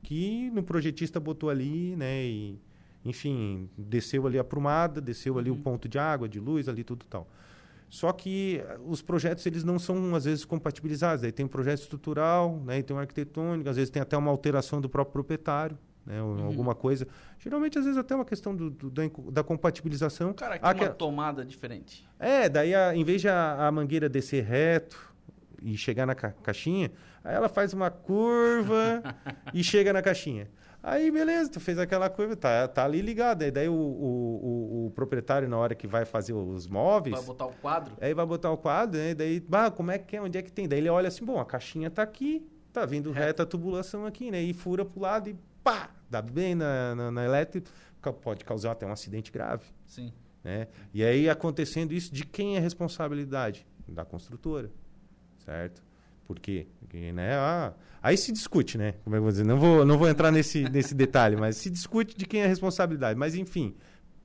[0.03, 2.25] que no projetista botou ali, né?
[2.25, 2.59] E,
[3.05, 5.57] enfim, desceu ali a prumada, desceu ali uhum.
[5.57, 7.29] o ponto de água, de luz, ali tudo tal.
[7.89, 11.25] Só que eh, os projetos eles não são às vezes compatibilizados.
[11.25, 14.81] Aí tem um projeto estrutural, né, tem um arquitetônico, às vezes tem até uma alteração
[14.81, 16.47] do próprio proprietário, né, uhum.
[16.47, 17.07] alguma coisa.
[17.39, 20.33] Geralmente às vezes até uma questão do, do da, da, compatibilização.
[20.33, 22.09] Cara, que uma tomada diferente.
[22.19, 25.15] É, daí a, em vez de a, a, mangueira descer reto
[25.63, 26.91] e chegar na ca caixinha,
[27.23, 29.03] aí ela faz uma curva
[29.53, 30.49] e chega na caixinha.
[30.81, 33.43] Aí, beleza, tu fez aquela curva, tá, tá ali ligado.
[33.43, 37.17] Aí daí o, o, o, o, proprietário, na hora que vai fazer os móveis...
[37.17, 37.95] Vai botar o quadro.
[38.01, 39.13] Aí vai botar o quadro, né?
[39.13, 40.23] Daí, bah, como é que é?
[40.23, 40.69] Onde é que tem?
[40.69, 44.31] Daí ele olha assim, bom, a caixinha tá aqui, tá vindo reta a tubulação aqui,
[44.31, 44.41] né?
[44.41, 45.37] E fura pro lado e
[45.69, 47.71] pá, dá bem na, na, na elétrica.
[48.23, 49.65] Pode causar até um acidente grave.
[49.87, 50.13] Sim.
[50.43, 50.69] Né?
[50.95, 53.67] E aí, acontecendo isso, de quem é a responsabilidade?
[53.87, 54.71] Da construtora,
[55.45, 55.83] certo?
[56.27, 56.67] Porque,
[57.15, 58.93] né, ah, aí se discute, né?
[59.03, 59.45] Como é que eu vou dizer?
[59.45, 62.49] Não vou, não vou entrar nesse, nesse detalhe, mas se discute de quem é a
[62.49, 63.19] responsabilidade.
[63.19, 63.75] Mas, enfim,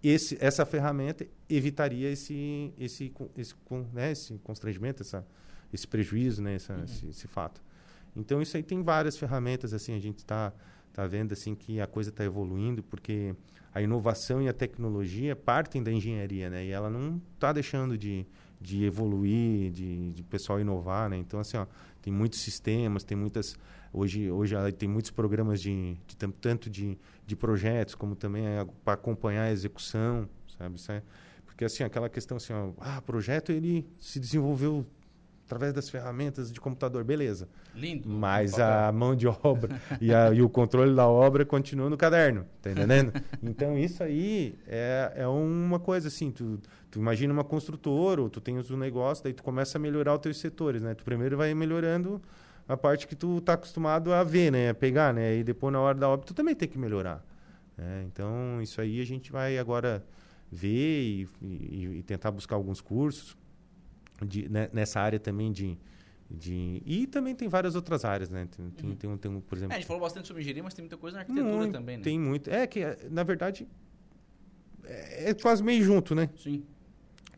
[0.04, 3.56] esse, essa ferramenta evitaria esse, esse, esse,
[3.94, 5.26] né, esse constrangimento, essa,
[5.72, 6.84] esse prejuízo, né, essa, uhum.
[6.84, 7.64] esse, esse, fato.
[8.14, 10.54] Então, isso aí tem várias ferramentas, assim, a gente está
[10.94, 13.36] tá vendo, assim, que a coisa está evoluindo, porque
[13.74, 16.66] a inovação e a tecnologia partem da engenharia, né?
[16.66, 18.26] E ela não está deixando de,
[18.62, 21.18] de evoluir, de, de pessoal inovar, né?
[21.18, 21.66] Então, assim, ó,
[22.02, 23.58] tem muitos sistemas, tem muitas
[23.92, 28.94] hoje hoje tem muitos programas de, de tanto de, de projetos como também é para
[28.94, 30.28] acompanhar a execução,
[30.58, 30.76] sabe?
[30.90, 31.02] É,
[31.46, 34.86] Porque assim, aquela questão assim, ó, ah, projeto ele se desenvolveu
[35.46, 37.48] através das ferramentas de computador, beleza.
[37.76, 38.10] Lindo.
[38.10, 42.46] Mas a mão de obra e, a, e, o controle da obra continua no caderno,
[42.62, 43.14] tá entendendo?
[43.42, 48.40] então isso aí é, é uma coisa assim, tu, tu imagina uma construtora, ou tu
[48.40, 50.94] tens um negócio, daí tu começa a melhorar os teus setores, né?
[50.94, 52.22] Tu primeiro vai melhorando
[52.68, 54.70] a parte que tu tá acostumado a ver, né?
[54.70, 55.38] A pegar, né?
[55.38, 57.24] E depois na hora da obra tu também tem que melhorar.
[57.78, 58.06] Né?
[58.08, 60.04] Então isso aí a gente vai agora
[60.50, 63.36] ver e, e, e tentar buscar alguns cursos
[64.26, 65.78] de, né, nessa área também de,
[66.30, 66.82] de...
[66.86, 68.48] E também tem várias outras áreas, né?
[68.56, 68.96] Tem, uhum.
[68.96, 69.74] tem, tem, por exemplo...
[69.74, 71.98] É, a gente falou bastante sobre engenharia, mas tem muita coisa na arquitetura muito, também,
[71.98, 72.04] né?
[72.04, 72.50] Tem muito.
[72.50, 73.68] É que, na verdade,
[74.84, 76.30] é, é quase meio junto, né?
[76.38, 76.64] Sim.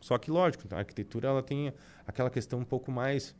[0.00, 1.72] Só que, lógico, a arquitetura ela tem
[2.06, 3.34] aquela questão um pouco mais...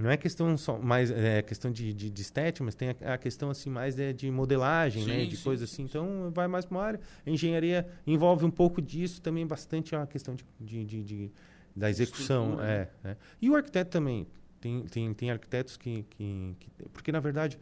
[0.00, 3.18] Não é questão só mais é questão de, de, de estética, mas tem a, a
[3.18, 5.82] questão assim mais de, de modelagem, sim, né, de coisas assim.
[5.82, 5.88] Sim.
[5.88, 7.00] Então vai mais para uma área.
[7.26, 11.32] A engenharia envolve um pouco disso também bastante a questão de, de, de
[11.78, 12.60] da execução.
[12.60, 14.26] É, é, E o arquiteto também.
[14.60, 17.58] Tem, tem, tem arquitetos que, que, que, Porque, na verdade,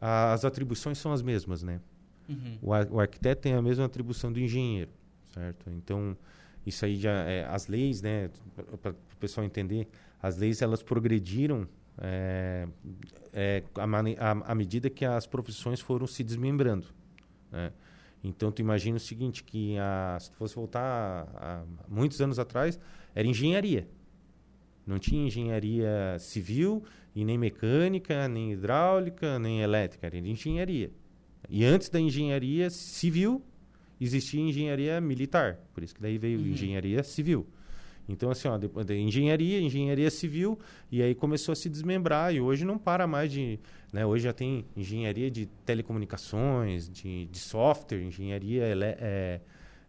[0.00, 1.80] as atribuições são as mesmas, né?
[2.28, 2.58] Uhum.
[2.60, 4.90] O, o, arquiteto tem a mesma atribuição do engenheiro,
[5.32, 5.70] certo?
[5.70, 6.16] Então,
[6.66, 7.12] isso aí já...
[7.24, 8.30] É, as leis, né?
[8.82, 9.88] Para o pessoal entender,
[10.22, 11.66] as leis, elas progrediram
[11.98, 12.66] é,
[13.32, 13.62] é,
[14.44, 16.86] à medida que as profissões foram se desmembrando,
[17.50, 17.72] né?
[18.24, 22.38] Então, tu imagina o seguinte, que a, se tu fosse voltar a, a muitos anos
[22.38, 22.80] atrás,
[23.14, 23.86] era engenharia.
[24.86, 26.82] Não tinha engenharia civil,
[27.14, 30.90] e nem mecânica, nem hidráulica, nem elétrica, era engenharia.
[31.48, 33.42] E antes da engenharia civil,
[34.00, 35.60] existia engenharia militar.
[35.72, 36.46] Por isso que daí veio uhum.
[36.46, 37.46] engenharia civil.
[38.08, 40.58] Então, assim, ó, depois de engenharia, engenharia civil,
[40.90, 43.58] e aí começou a se desmembrar, e hoje não para mais de.
[43.94, 48.64] Né, hoje já tem engenharia de telecomunicações, de, de software, engenharia
[48.98, 49.40] é,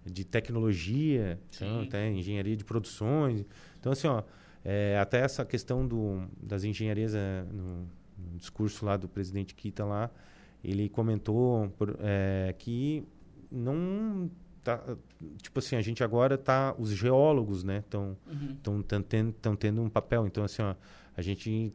[0.06, 3.44] de tecnologia, então, tem engenharia de produções.
[3.80, 4.22] Então, assim, ó,
[4.64, 9.84] é, até essa questão do, das engenharias, é, no, no, discurso lá do presidente Kita
[9.84, 10.12] lá,
[10.64, 13.04] ele comentou por, é, que
[13.52, 14.30] não
[14.64, 14.84] tá,
[15.42, 18.84] tipo assim, a gente agora tá, os geólogos, né, estão uhum.
[18.84, 20.28] tendo, tendo um papel.
[20.28, 20.76] Então, assim, ó,
[21.18, 21.74] a gente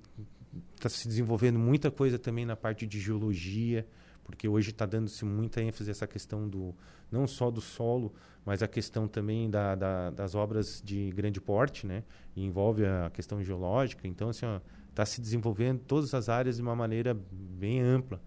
[0.76, 3.86] está se desenvolvendo muita coisa também na parte de geologia,
[4.24, 6.74] porque hoje está dando-se muita ênfase essa questão do
[7.10, 8.12] não só do solo,
[8.44, 13.10] mas a questão também da, da, das obras de grande porte, né, e envolve a
[13.10, 14.06] questão geológica.
[14.06, 14.46] Então, assim,
[14.88, 18.20] está se desenvolvendo todas as áreas de uma maneira bem ampla.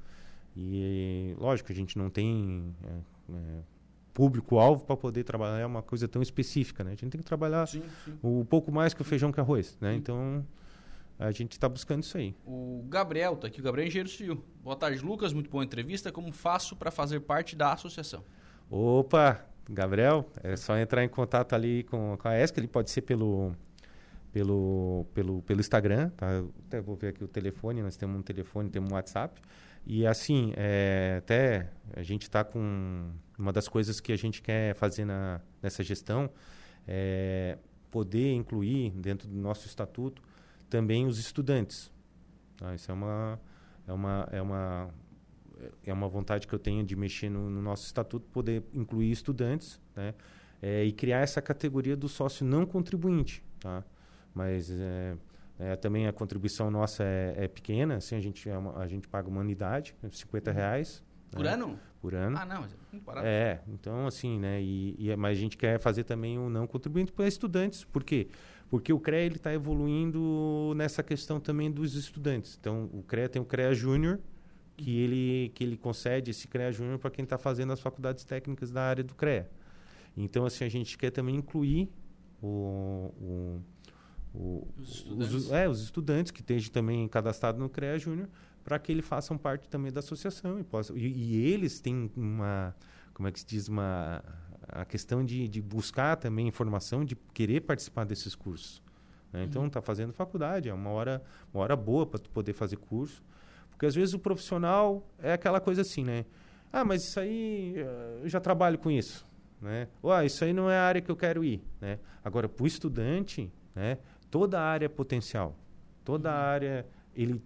[0.56, 3.62] E, lógico, a gente não tem é, é,
[4.14, 6.92] público-alvo para poder trabalhar uma coisa tão específica, né?
[6.92, 8.18] A gente tem que trabalhar sim, sim.
[8.24, 9.92] um pouco mais que o feijão que arroz, né?
[9.92, 9.98] Sim.
[9.98, 10.46] Então,
[11.18, 12.36] a gente está buscando isso aí.
[12.46, 14.44] O Gabriel tá aqui, o Gabriel é engenheiro civil.
[14.64, 16.12] Boa tarde, Lucas, muito boa entrevista.
[16.12, 18.24] Como faço para fazer parte da associação?
[18.70, 23.02] Opa, Gabriel, é só entrar em contato ali com, com a ESC, ele pode ser
[23.02, 23.54] pelo
[24.34, 26.32] pelo, pelo, pelo Instagram, tá?
[26.32, 29.40] Eu até vou ver aqui o telefone, nós temos um telefone, temos um WhatsApp.
[29.86, 34.76] E assim, é, até a gente está com uma das coisas que a gente quer
[34.76, 36.30] fazer na, nessa gestão
[36.88, 37.58] é
[37.92, 40.22] poder incluir dentro do nosso estatuto
[40.74, 41.92] também os estudantes.
[42.58, 42.74] Tá?
[42.74, 43.40] Isso é uma,
[43.88, 44.90] é, uma, é, uma,
[45.86, 49.80] é uma vontade que eu tenho de mexer no, no nosso estatuto, poder incluir estudantes
[49.96, 50.16] né?
[50.60, 53.44] É, e criar essa categoria do sócio não contribuinte.
[53.60, 53.84] Tá?
[54.34, 55.16] Mas é,
[55.60, 59.08] é, também a contribuição nossa é, é pequena, assim, a gente, é uma, a gente
[59.08, 60.58] paga uma unidade, 50 uhum.
[60.58, 61.04] reais.
[61.30, 61.52] Por né?
[61.52, 61.80] ano?
[62.02, 62.36] Por ano.
[62.36, 63.28] Ah, não, é muito barato.
[63.28, 66.66] É, então assim, né, e, e, mas a gente quer fazer também o um não
[66.66, 68.28] contribuinte para estudantes, por quê?
[68.28, 72.58] Porque o CREA está evoluindo nessa questão também dos estudantes.
[72.60, 74.20] Então, o CREA tem o CREA Júnior,
[74.76, 78.72] que ele, que ele concede esse CREA Júnior para quem está fazendo as faculdades técnicas
[78.72, 79.50] da área do CREA.
[80.18, 81.90] Então, assim, a gente quer também incluir
[82.42, 83.62] o, o
[84.34, 85.34] o, os, estudantes.
[85.34, 88.28] Os, é, os estudantes que estejam também cadastrados no CREA Júnior,
[88.64, 92.76] para que eles façam parte também da associação e, possam, e, e, eles têm uma,
[93.14, 94.24] como é que se diz, uma
[94.68, 98.82] a questão de, de buscar também informação, de querer participar desses cursos.
[99.32, 99.44] Né?
[99.44, 99.86] Então, está uhum.
[99.86, 101.24] fazendo faculdade, é uma hora,
[101.54, 103.24] uma hora boa para poder fazer curso.
[103.70, 106.26] Porque às vezes o profissional é aquela coisa assim, né?
[106.72, 107.76] Ah, mas isso aí,
[108.22, 109.26] eu já trabalho com isso.
[109.62, 109.88] Né?
[110.04, 111.62] Ah, isso aí não é a área que eu quero ir.
[111.82, 112.00] Né?
[112.24, 113.98] Agora, para o estudante, né?
[114.30, 115.56] toda a área é potencial.
[116.04, 116.40] Toda a uhum.
[116.40, 117.42] área, ele...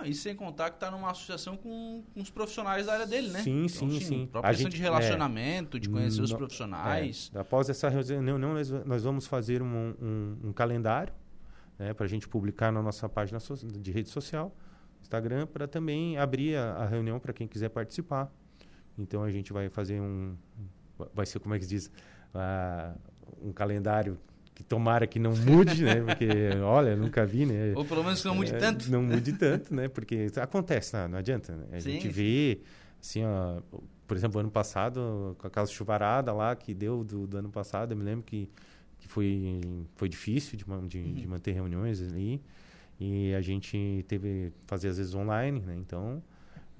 [0.00, 3.30] Ah, e sem contar que está numa associação com, com, os profissionais da área dele,
[3.30, 3.42] né?
[3.42, 4.30] Sim, então, sim, assim, sim.
[4.32, 7.32] A questão gente, de relacionamento, é, de conhecer no, os profissionais.
[7.34, 11.12] É, após essa reunião, nós, nós vamos fazer um, um, um calendário
[11.76, 14.54] né, para a gente publicar na nossa página so, de rede social,
[15.02, 18.32] Instagram, para também abrir a, a reunião para quem quiser participar.
[18.96, 20.36] Então a gente vai fazer um.
[21.12, 21.90] Vai ser, como é que se diz?
[23.40, 24.18] um calendário
[24.58, 26.02] que tomara que não mude, né?
[26.02, 26.26] Porque,
[26.64, 27.72] olha, nunca vi, né?
[27.76, 28.90] Ou pelo menos que não mude é, tanto.
[28.90, 29.86] Não mude tanto, né?
[29.86, 31.54] Porque acontece, não, não adianta.
[31.54, 31.76] Né?
[31.76, 32.60] A sim, gente vê,
[33.00, 33.60] assim, ó,
[34.04, 37.96] por exemplo, ano passado, com aquela chuvarada lá que deu do, do ano passado, eu
[37.96, 38.50] me lembro que,
[38.98, 39.60] que foi,
[39.94, 41.14] foi difícil de, de, uhum.
[41.14, 42.42] de manter reuniões ali.
[42.98, 45.76] E a gente teve fazer às vezes online, né?
[45.76, 46.20] Então,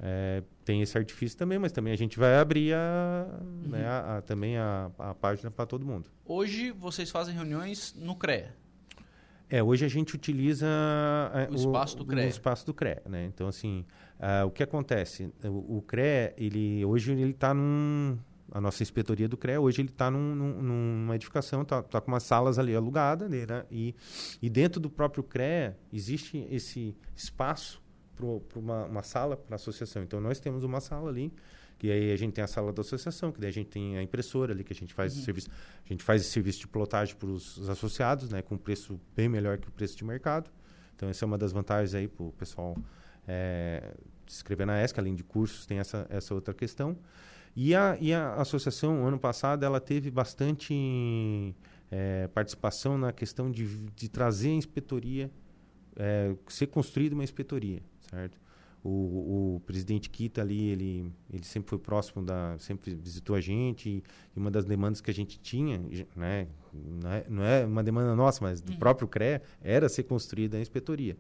[0.01, 3.71] é, tem esse artifício também, mas também a gente vai abrir a, uhum.
[3.71, 6.11] né, a, a, também a, a página para todo mundo.
[6.25, 8.55] Hoje vocês fazem reuniões no CREA?
[9.51, 10.67] É, hoje a gente utiliza
[11.35, 12.27] é, o, o espaço do CREA.
[12.27, 13.25] O espaço do CREA, né?
[13.25, 13.85] Então, assim,
[14.21, 15.33] uh, o que acontece?
[15.43, 18.19] O, o CREA, ele, hoje ele está num...
[18.51, 22.11] A nossa inspetoria do CREA, hoje ele está num, num, numa edificação, está tá com
[22.11, 23.65] umas salas ali alugadas, né?
[23.71, 23.95] E,
[24.41, 27.83] e dentro do próprio CREA existe esse espaço
[28.19, 30.03] para uma, uma, sala para a associação.
[30.03, 31.33] Então, nós temos uma sala ali,
[31.79, 34.03] que aí a gente tem a sala da associação, que daí a gente tem a
[34.03, 35.23] impressora ali, que a gente faz uhum.
[35.23, 35.49] serviço.
[35.85, 39.59] A gente faz esse serviço de plotagem para os associados, né, com preço bem melhor
[39.59, 40.51] que o preço de mercado.
[40.97, 42.77] Então, essa é uma das vantagens aí para o pessoal
[43.27, 43.95] é,
[44.27, 46.97] se inscrever na ESC, além de cursos, tem essa, essa outra questão.
[47.55, 51.55] E a, e a associação, ano passado, ela teve bastante
[51.91, 55.31] é, participação na questão de, de trazer a inspetoria,
[55.97, 58.39] é, ser construída uma inspetoria certo?
[58.83, 63.89] O, o, presidente Kita ali, ele, ele sempre foi próximo da, sempre visitou a gente
[63.89, 64.03] e,
[64.37, 65.81] e uma das demandas que a gente tinha,
[66.15, 68.79] né, não é, não é uma demanda nossa, mas do uhum.
[68.79, 71.17] próprio CREA, era ser construída a inspetoria.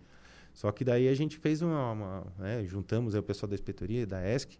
[0.55, 4.22] Só que daí a gente fez uma, uma né, juntamos o pessoal da inspetoria, da
[4.24, 4.57] ESC,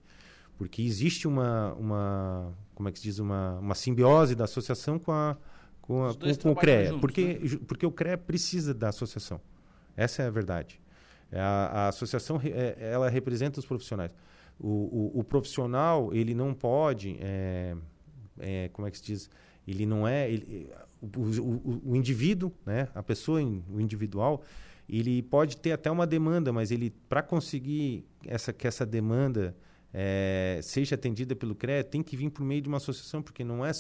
[0.57, 5.13] porque existe uma, uma como é que se diz, uma, uma simbiose da associação com
[5.13, 5.37] a
[5.81, 7.59] com, a, com, com o CREA, juntos, porque né?
[7.67, 9.41] porque o CREA precisa da associação.
[9.97, 10.79] Essa é a verdade.
[11.31, 14.11] É, a, a associação é, ela representa os profissionais.
[14.59, 17.77] O, o, o profissional ele não pode, é,
[18.39, 19.31] é, como é que se diz?
[19.67, 22.89] Ele não é ele, o, o, indivíduo, né?
[22.95, 24.43] A pessoa, o individual,
[24.89, 29.55] ele pode ter até uma demanda, mas ele para conseguir essa que essa demanda
[29.93, 33.65] é, seja atendida pelo CREA, tem que vir por meio de uma associação, porque não
[33.65, 33.71] é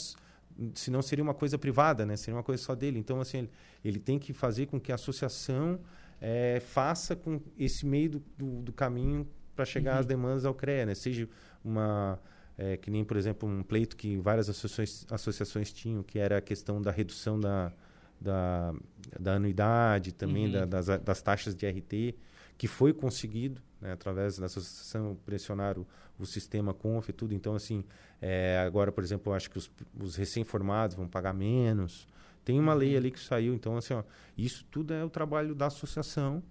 [0.74, 2.16] senão seria uma coisa privada, né?
[2.16, 2.98] Seria uma coisa só dele.
[2.98, 3.50] Então assim, ele,
[3.84, 5.80] ele tem que fazer com que a associação
[6.20, 10.00] é, faça com esse meio do, do, do caminho para chegar uhum.
[10.00, 10.94] às demandas ao CREA, né?
[10.94, 11.28] Seja
[11.64, 12.20] uma...
[12.60, 16.40] É, que nem, por exemplo, um pleito que várias associações, associações tinham, que era a
[16.40, 17.72] questão da redução da,
[18.20, 18.74] da,
[19.18, 20.52] da anuidade, também uhum.
[20.52, 22.16] da, das, das taxas de RT,
[22.56, 25.86] que foi conseguido né, através da associação pressionar o,
[26.18, 27.32] o sistema Conf e tudo.
[27.32, 27.84] Então, assim,
[28.20, 32.06] é, agora, por exemplo, eu acho que os, os recém-formados vão pagar menos,
[32.48, 32.96] tem uma lei uhum.
[32.96, 34.02] ali que saiu, então, assim, ó,
[34.34, 36.42] isso tudo é o trabalho da associação,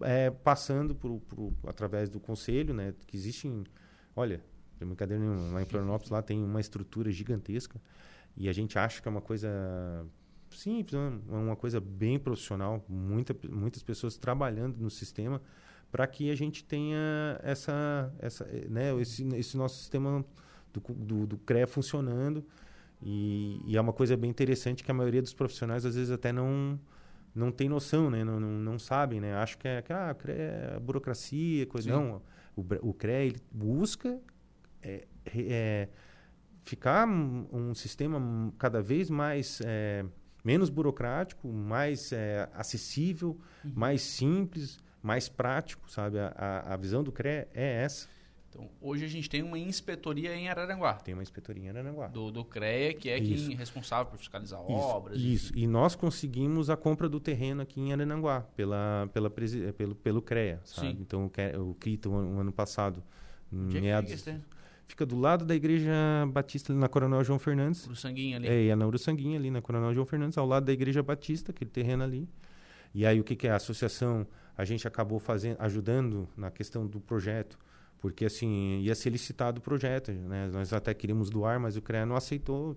[0.00, 2.94] é, passando por, por, através do conselho, né?
[3.06, 3.62] Que existem,
[4.16, 4.42] olha,
[4.80, 7.78] não brincadeira nenhuma, lá em Florianópolis lá tem uma estrutura gigantesca
[8.34, 9.50] e a gente acha que é uma coisa
[10.50, 15.42] simples, é uma coisa bem profissional, muita, muitas pessoas trabalhando no sistema
[15.92, 20.24] para que a gente tenha essa, essa né, esse, esse nosso sistema
[20.72, 22.42] do, do, do CREA funcionando
[23.04, 26.32] e, e, é uma coisa bem interessante que a maioria dos profissionais às vezes até
[26.32, 26.80] não
[27.34, 28.22] não tem noção, né?
[28.22, 29.34] Não, não, não sabem, né?
[29.34, 31.90] Acho que é, que, ah, é burocracia, coisa.
[31.90, 31.96] Sim.
[31.96, 32.22] Não,
[32.56, 34.20] o, o CREA ele busca
[34.80, 35.88] é, é,
[36.62, 40.04] ficar um, um, sistema cada vez mais é,
[40.44, 43.72] menos burocrático, mais é, acessível, uhum.
[43.74, 46.18] mais simples, mais prático, sabe?
[46.18, 48.08] A, a, a visão do CREA é essa.
[48.54, 50.94] Então, hoje a gente tem uma inspetoria em Araranguá.
[50.94, 52.06] Tem uma inspetoria em Araranguá.
[52.06, 53.46] Do, do CREA, que é isso.
[53.46, 55.18] quem é responsável por fiscalizar isso, obras.
[55.18, 55.62] Isso, enfim.
[55.62, 60.60] e nós conseguimos a compra do terreno aqui em Araranguá, pela, pela, pelo, pelo CREA,
[60.64, 60.88] sabe?
[60.88, 60.98] Sim.
[61.00, 63.02] Então, o CRITA, um, ano passado,
[63.52, 64.12] Onde meados...
[64.12, 64.40] É que fica,
[64.86, 65.92] fica do lado da Igreja
[66.28, 67.84] Batista, na Coronel João Fernandes.
[67.86, 68.46] Uruçanguinha ali.
[68.46, 71.70] É, é na Uruçanguinha, ali na Coronel João Fernandes, ao lado da Igreja Batista, aquele
[71.70, 72.28] terreno ali.
[72.94, 73.50] E aí, o que, que é?
[73.50, 74.24] A associação,
[74.56, 77.58] a gente acabou fazendo, ajudando na questão do projeto,
[78.04, 80.46] porque assim ia ser licitado o projeto, né?
[80.52, 82.76] Nós até queríamos doar, mas o CREA não aceitou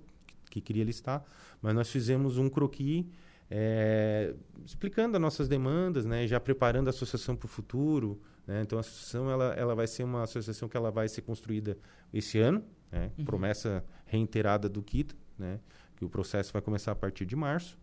[0.49, 1.21] que queria listar,
[1.61, 3.03] mas nós fizemos um croquis
[3.51, 4.33] é,
[4.65, 6.25] explicando as nossas demandas, né?
[6.25, 8.61] Já preparando a associação para o futuro, né?
[8.61, 11.77] Então a associação ela, ela vai ser uma associação que ela vai ser construída
[12.13, 13.11] esse ano, né?
[13.17, 13.25] Uhum.
[13.25, 15.59] Promessa reiterada do KITA, né?
[15.97, 17.77] Que o processo vai começar a partir de março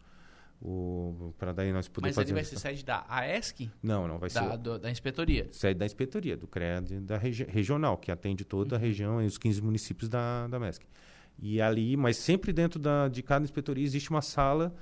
[1.38, 2.28] para daí nós poder Mas fazer...
[2.28, 3.70] ele vai ser sede da AESC?
[3.82, 4.58] Não, não vai da, ser...
[4.58, 5.46] Do, da inspetoria?
[5.50, 8.80] Sede da inspetoria, do CRED da regi regional, que atende toda uhum.
[8.80, 10.86] a região e os 15 municípios da, da MESC.
[11.38, 14.74] E ali, mas sempre dentro da, de cada inspetoria existe uma sala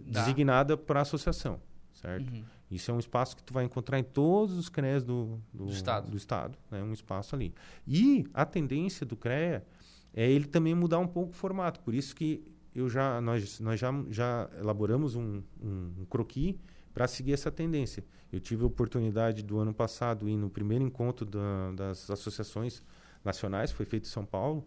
[0.00, 0.20] da.
[0.20, 1.60] designada para a associação,
[1.92, 2.32] certo?
[2.32, 2.44] Uhum.
[2.70, 5.72] Isso é um espaço que tu vai encontrar em todos os CREAs do, do, do
[5.72, 6.82] Estado, do estado né?
[6.82, 7.54] um espaço ali.
[7.86, 9.64] E a tendência do CREA
[10.14, 12.42] é ele também mudar um pouco o formato, por isso que
[12.74, 16.54] eu já, nós, nós já, já elaboramos um, um, um croquis
[16.92, 18.04] para seguir essa tendência.
[18.32, 22.82] Eu tive a oportunidade do ano passado ir no primeiro encontro da, das associações
[23.24, 24.66] nacionais, foi feito em São Paulo,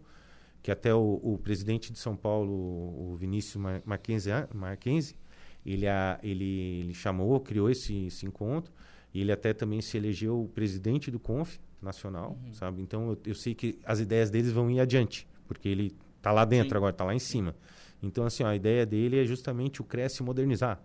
[0.62, 5.16] que até o, o presidente de São Paulo, o Vinícius Marquense,
[5.64, 8.72] ele, a, ele, ele chamou, criou esse, esse encontro,
[9.12, 12.52] e ele até também se elegeu o presidente do CONF nacional, uhum.
[12.54, 12.80] sabe?
[12.80, 16.44] Então eu, eu, sei que as ideias deles vão ir adiante, porque ele está lá
[16.44, 16.76] dentro Sim.
[16.76, 17.54] agora, está lá em cima.
[18.02, 20.82] Então assim, ó, a ideia dele é justamente o CREA se modernizar.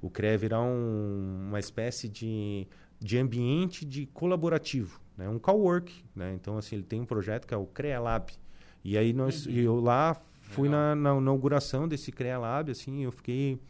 [0.00, 2.66] O CREA virar um, uma espécie de,
[2.98, 5.28] de ambiente de colaborativo, né?
[5.28, 6.32] um cowork, né?
[6.34, 8.32] Então assim, ele tem um projeto que é o CREA Lab.
[8.84, 13.60] E aí nós, eu lá fui na, na, inauguração desse CREA Lab, assim, eu fiquei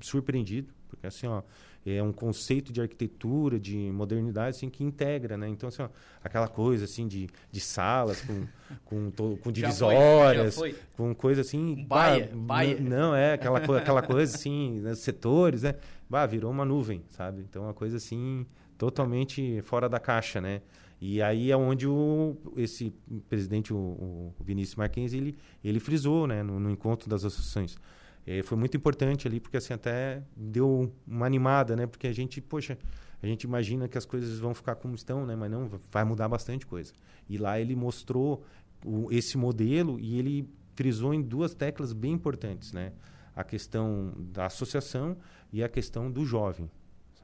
[0.00, 1.42] surpreendido, porque assim, ó,
[1.86, 5.48] é um conceito de arquitetura, de modernidade, assim, que integra, né?
[5.48, 5.88] Então, assim, ó,
[6.22, 8.46] aquela coisa, assim, de, de salas com,
[8.84, 11.84] com, to, com divisórias, foi, com coisa assim...
[11.86, 12.78] Baia, bah, baia.
[12.78, 15.74] Não, é, aquela, aquela coisa, assim, né, setores, né?
[16.08, 17.42] Bah, virou uma nuvem, sabe?
[17.48, 18.44] Então, uma coisa, assim,
[18.76, 20.60] totalmente fora da caixa, né?
[21.00, 22.92] E aí é onde o, esse
[23.26, 26.42] presidente, o, o Vinícius Marquinhos, ele, ele frisou, né?
[26.42, 27.78] no, no encontro das associações
[28.26, 31.86] é, foi muito importante ali, porque assim até deu uma animada, né?
[31.86, 32.78] Porque a gente, poxa,
[33.22, 35.34] a gente imagina que as coisas vão ficar como estão, né?
[35.34, 36.92] Mas não, vai mudar bastante coisa.
[37.28, 38.44] E lá ele mostrou
[38.84, 42.92] o, esse modelo e ele frisou em duas teclas bem importantes, né?
[43.34, 45.16] A questão da associação
[45.52, 46.70] e a questão do jovem,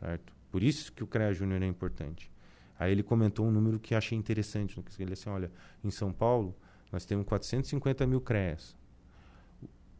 [0.00, 0.32] certo?
[0.50, 2.30] Por isso que o CREA Júnior é importante.
[2.78, 4.78] Aí ele comentou um número que achei interessante.
[4.98, 5.50] Ele disse assim, olha,
[5.82, 6.54] em São Paulo
[6.92, 8.76] nós temos 450 mil CREAs.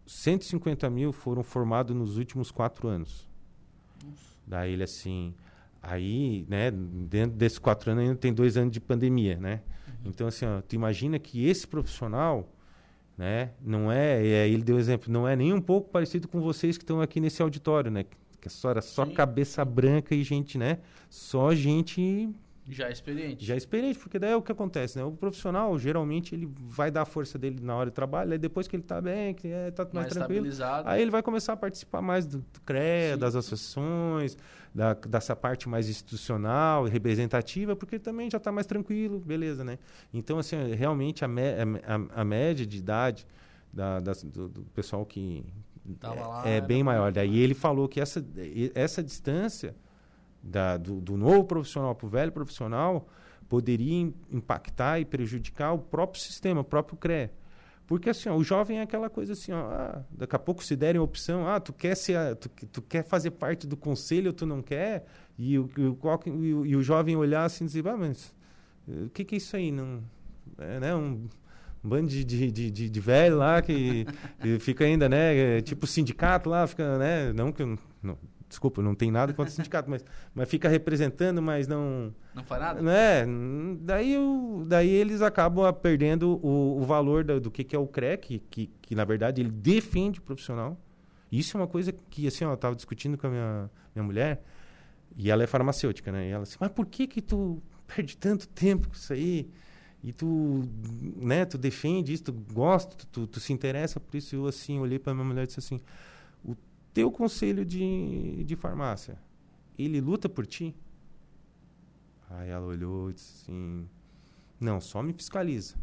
[0.06, 3.28] 150 mil foram formados nos últimos quatro anos.
[4.04, 4.22] Nossa.
[4.46, 5.34] Daí ele assim,
[5.82, 9.62] aí, né, dentro desses quatro anos ainda tem dois anos de pandemia, né?
[9.88, 9.94] Uhum.
[10.10, 12.48] Então assim, ó, tu imagina que esse profissional,
[13.18, 16.78] né, não é, aí ele deu exemplo, não é nem um pouco parecido com vocês
[16.78, 18.04] que estão aqui nesse auditório, né?
[18.40, 19.12] Que só era só Sim.
[19.12, 20.78] cabeça branca e gente, né?
[21.10, 22.32] Só gente
[22.68, 23.44] já experiente.
[23.44, 25.04] Já experiente, porque daí é o que acontece, né?
[25.04, 28.66] O profissional, geralmente, ele vai dar a força dele na hora de trabalho, aí depois
[28.66, 30.48] que ele está bem, que é, tá mais, mais tranquilo,
[30.84, 33.20] aí ele vai começar a participar mais do, do CREA, Sim.
[33.20, 34.36] das associações,
[34.74, 39.78] da, dessa parte mais institucional, representativa, porque também já está mais tranquilo, beleza, né?
[40.12, 43.26] Então, assim, realmente a, me, a, a média de idade
[43.72, 45.44] da, da do, do, pessoal que
[46.02, 47.12] é, lá, é, bem maior.
[47.12, 48.24] Daí ele falou que essa,
[48.74, 49.74] essa distância
[50.46, 53.08] da, do, do novo profissional para o velho profissional
[53.48, 57.30] poderia impactar e prejudicar o próprio sistema, o próprio CRE.
[57.86, 60.74] Porque assim, ó, o jovem é aquela coisa assim, ó, ah, daqui a pouco se
[60.74, 64.32] derem opção, ah, tu quer ser, a, tu, tu, quer fazer parte do conselho ou
[64.32, 65.06] tu não quer?
[65.38, 68.34] E o, e o, e o jovem olhar assim e dizer, ah, mas
[68.88, 69.70] o que, que é isso aí?
[69.70, 70.02] Não,
[70.58, 71.28] é, né, um,
[71.84, 74.04] um bando de, de, de, de, velho lá que,
[74.58, 77.64] fica ainda, né, tipo sindicato lá, fica, né, não que
[78.02, 78.18] não,
[78.48, 82.14] Desculpa, não tem nada contra o sindicato, mas, mas fica representando, mas não.
[82.32, 82.80] Não faz nada?
[82.80, 83.26] Né?
[83.80, 87.86] Daí, o, daí eles acabam perdendo o, o valor do, do que, que é o
[87.86, 90.78] CREC, que, que, na verdade ele defende o profissional.
[91.30, 94.42] Isso é uma coisa que assim, ó, eu estava discutindo com a minha, minha mulher,
[95.16, 96.28] e ela é farmacêutica, né?
[96.28, 99.50] E ela assim, mas por que que tu perde tanto tempo com isso aí?
[100.04, 100.62] E tu,
[101.16, 104.36] né, tu defende isso, tu gosta, tu, tu, tu se interessa por isso.
[104.36, 105.80] Eu assim, olhei para minha mulher e disse assim,
[106.96, 109.18] teu conselho de, de farmácia,
[109.78, 110.74] ele luta por ti?
[112.30, 113.86] Aí ela olhou e disse assim:
[114.58, 115.74] Não, só me fiscaliza.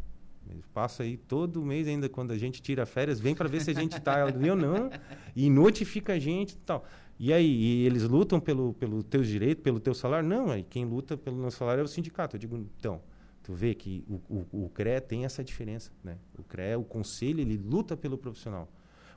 [0.74, 3.74] Passa aí todo mês, ainda quando a gente tira férias, vem para ver se a
[3.74, 4.28] gente está.
[4.28, 4.90] Eu não.
[5.36, 6.84] E notifica a gente e tal.
[7.16, 10.28] E aí, e eles lutam pelo, pelo teu direito, pelo teu salário?
[10.28, 12.34] Não, aí quem luta pelo nosso salário é o sindicato.
[12.34, 13.00] Eu digo, então,
[13.40, 16.18] tu vê que o, o, o CRE tem essa diferença, né?
[16.36, 18.68] O CRE, o conselho, ele luta pelo profissional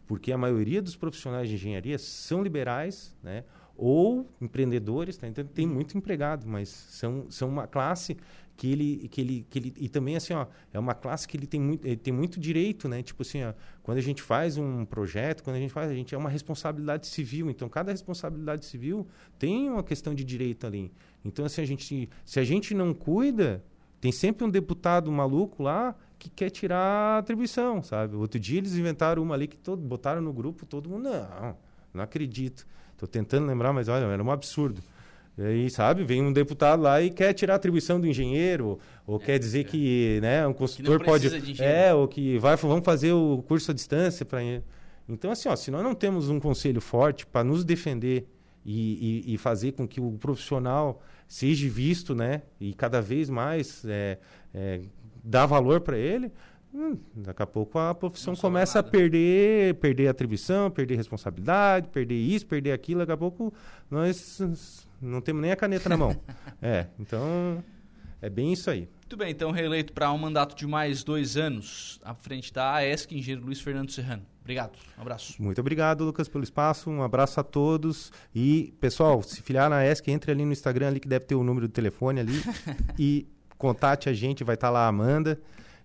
[0.07, 3.43] porque a maioria dos profissionais de engenharia são liberais, né?
[3.77, 5.27] ou empreendedores, tá?
[5.27, 8.17] então tem muito empregado, mas são, são uma classe
[8.57, 11.45] que ele, que ele, que ele e também assim ó, é uma classe que ele
[11.45, 13.03] tem muito, ele tem muito direito, né?
[13.03, 13.53] Tipo assim, ó,
[13.83, 17.05] quando a gente faz um projeto, quando a gente faz, a gente é uma responsabilidade
[17.05, 20.91] civil, então cada responsabilidade civil tem uma questão de direito ali.
[21.23, 23.63] Então assim a gente, se a gente não cuida,
[24.01, 28.15] tem sempre um deputado maluco lá que quer tirar a atribuição, sabe?
[28.15, 31.55] Outro dia eles inventaram uma ali que todo, botaram no grupo, todo mundo, não,
[31.93, 32.65] não acredito.
[32.93, 34.81] Estou tentando lembrar, mas olha, era um absurdo.
[35.37, 39.17] E aí, sabe, vem um deputado lá e quer tirar a atribuição do engenheiro, ou
[39.17, 39.63] é, quer dizer é.
[39.63, 41.29] que né, um consultor pode.
[41.61, 44.39] É, ou que vai, vamos fazer o curso à distância para.
[45.07, 48.27] Então, assim, ó, se nós não temos um conselho forte para nos defender
[48.65, 53.85] e, e, e, fazer com que o profissional seja visto, né, e cada vez mais
[53.85, 54.17] é,
[54.53, 54.81] é,
[55.27, 56.31] dar valor para ele,
[56.73, 62.45] hum, daqui a pouco a profissão começa a perder, perder atribuição, perder responsabilidade, perder isso,
[62.45, 63.01] perder aquilo.
[63.01, 63.53] Daqui a pouco
[63.91, 64.41] nós
[65.01, 66.15] não temos nem a caneta na mão.
[66.61, 67.63] é, então
[68.21, 68.89] é bem isso aí.
[69.01, 73.13] Muito bem, então reeleito para um mandato de mais dois anos à frente da AESC,
[73.13, 74.25] engenheiro Luiz Fernando Serrano.
[74.41, 75.41] Obrigado, um abraço.
[75.41, 76.89] Muito obrigado, Lucas, pelo espaço.
[76.89, 78.13] Um abraço a todos.
[78.33, 81.43] E, pessoal, se filiar na AESC, entre ali no Instagram ali que deve ter o
[81.43, 82.41] número do telefone ali
[82.97, 83.27] e
[83.57, 85.39] contate a gente, vai estar tá lá a Amanda.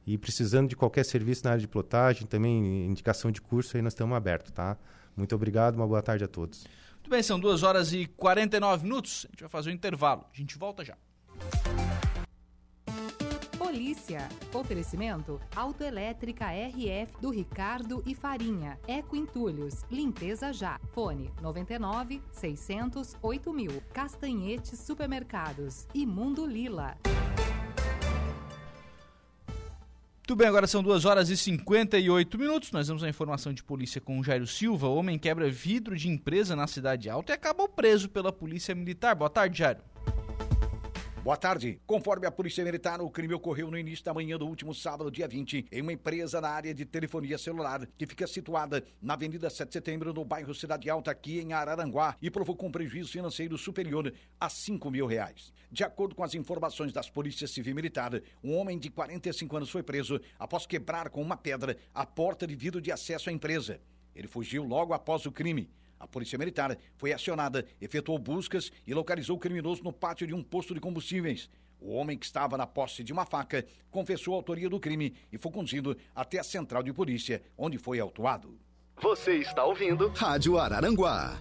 [0.07, 3.93] E precisando de qualquer serviço na área de plotagem, também indicação de curso, aí nós
[3.93, 4.77] estamos abertos, tá?
[5.16, 6.64] Muito obrigado, uma boa tarde a todos.
[6.95, 9.27] Muito bem, são 2 horas e 49 minutos.
[9.27, 10.25] A gente vai fazer um intervalo.
[10.33, 10.97] A gente volta já.
[13.59, 14.29] Polícia.
[14.53, 18.79] Oferecimento Autoelétrica RF do Ricardo e Farinha.
[18.87, 19.83] Eco Entulhos.
[19.91, 20.79] Limpeza já.
[20.93, 23.83] Fone 99 600 8000.
[23.93, 25.87] Castanhetes Supermercados.
[25.95, 26.97] E Mundo Lila.
[30.23, 32.70] Muito bem, agora são 2 horas e 58 minutos.
[32.70, 34.87] Nós vamos à informação de polícia com Jairo Silva.
[34.87, 39.16] O homem quebra vidro de empresa na Cidade Alta e acabou preso pela Polícia Militar.
[39.16, 39.81] Boa tarde, Jairo.
[41.23, 41.81] Boa tarde.
[41.87, 45.29] Conforme a Polícia Militar, o crime ocorreu no início da manhã do último sábado, dia
[45.29, 49.68] 20, em uma empresa na área de telefonia celular, que fica situada na Avenida 7
[49.68, 54.12] de Setembro, no bairro Cidade Alta, aqui em Araranguá, e provocou um prejuízo financeiro superior
[54.41, 55.53] a 5 mil reais.
[55.70, 59.70] De acordo com as informações das polícias civil e militar, um homem de 45 anos
[59.70, 63.81] foi preso após quebrar com uma pedra a porta de vidro de acesso à empresa.
[64.12, 65.70] Ele fugiu logo após o crime.
[66.03, 70.43] A Polícia Militar foi acionada, efetuou buscas e localizou o criminoso no pátio de um
[70.43, 71.49] posto de combustíveis.
[71.81, 75.39] O homem que estava na posse de uma faca confessou a autoria do crime e
[75.39, 78.59] foi conduzido até a central de polícia, onde foi autuado.
[79.01, 81.41] Você está ouvindo Rádio Araranguá.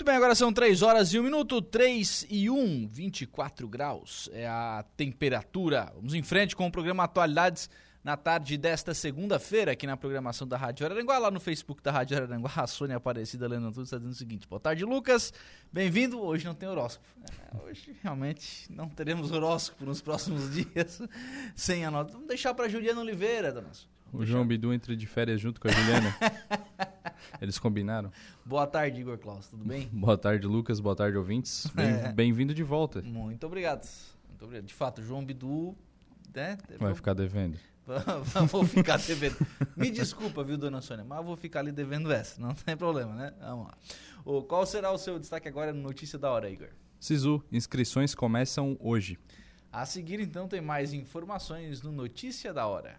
[0.00, 4.48] Muito bem, agora são 3 horas e 1 minuto, 3 e 1, 24 graus é
[4.48, 5.92] a temperatura.
[5.94, 7.68] Vamos em frente com o programa Atualidades
[8.02, 12.16] na tarde desta segunda-feira, aqui na programação da Rádio Araranguá, lá no Facebook da Rádio
[12.16, 15.34] Araranguá, a Sônia Aparecida lendo tudo, está dizendo o seguinte, boa tarde Lucas,
[15.70, 21.02] bem-vindo, hoje não tem horóscopo, é, hoje realmente não teremos horóscopo nos próximos dias,
[21.54, 23.68] sem a nota, vamos deixar para Juliana Oliveira, dona.
[24.12, 26.16] O João Bidu entra de férias junto com a Juliana.
[27.40, 28.10] Eles combinaram.
[28.44, 29.88] Boa tarde, Igor Klaus, tudo bem?
[29.92, 30.80] Boa tarde, Lucas.
[30.80, 31.66] Boa tarde, ouvintes.
[32.14, 32.54] Bem-vindo é.
[32.54, 33.02] de volta.
[33.02, 33.88] Muito obrigado.
[34.28, 34.66] Muito obrigado.
[34.66, 35.76] De fato, João Bidu.
[36.34, 37.58] Né, Vai ficar devendo.
[38.48, 39.36] vou ficar devendo.
[39.76, 42.40] Me desculpa, viu, dona Sônia, mas vou ficar ali devendo essa.
[42.40, 43.34] Não tem problema, né?
[43.40, 43.74] Vamos lá.
[44.24, 46.68] O, qual será o seu destaque agora no Notícia da Hora, Igor?
[47.00, 49.18] Sisu, inscrições começam hoje.
[49.72, 52.98] A seguir, então, tem mais informações no Notícia da Hora.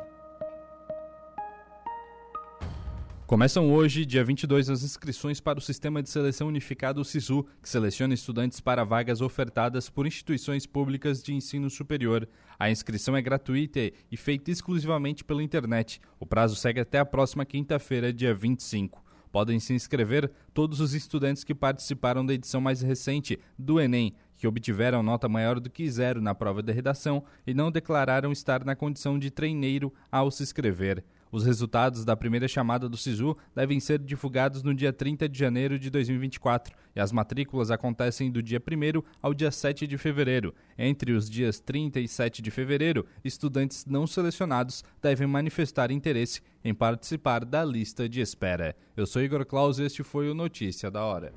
[3.31, 8.13] Começam hoje, dia 22, as inscrições para o Sistema de Seleção Unificado SISU, que seleciona
[8.13, 12.27] estudantes para vagas ofertadas por instituições públicas de ensino superior.
[12.59, 16.01] A inscrição é gratuita e feita exclusivamente pela internet.
[16.19, 19.01] O prazo segue até a próxima quinta-feira, dia 25.
[19.31, 24.45] Podem se inscrever todos os estudantes que participaram da edição mais recente do Enem, que
[24.45, 28.75] obtiveram nota maior do que zero na prova de redação e não declararam estar na
[28.75, 31.01] condição de treineiro ao se inscrever.
[31.31, 35.79] Os resultados da primeira chamada do SISU devem ser divulgados no dia 30 de janeiro
[35.79, 40.53] de 2024 e as matrículas acontecem do dia 1 ao dia 7 de fevereiro.
[40.77, 46.73] Entre os dias 30 e 7 de fevereiro, estudantes não selecionados devem manifestar interesse em
[46.73, 48.75] participar da lista de espera.
[48.97, 51.33] Eu sou Igor Claus e este foi o Notícia da Hora.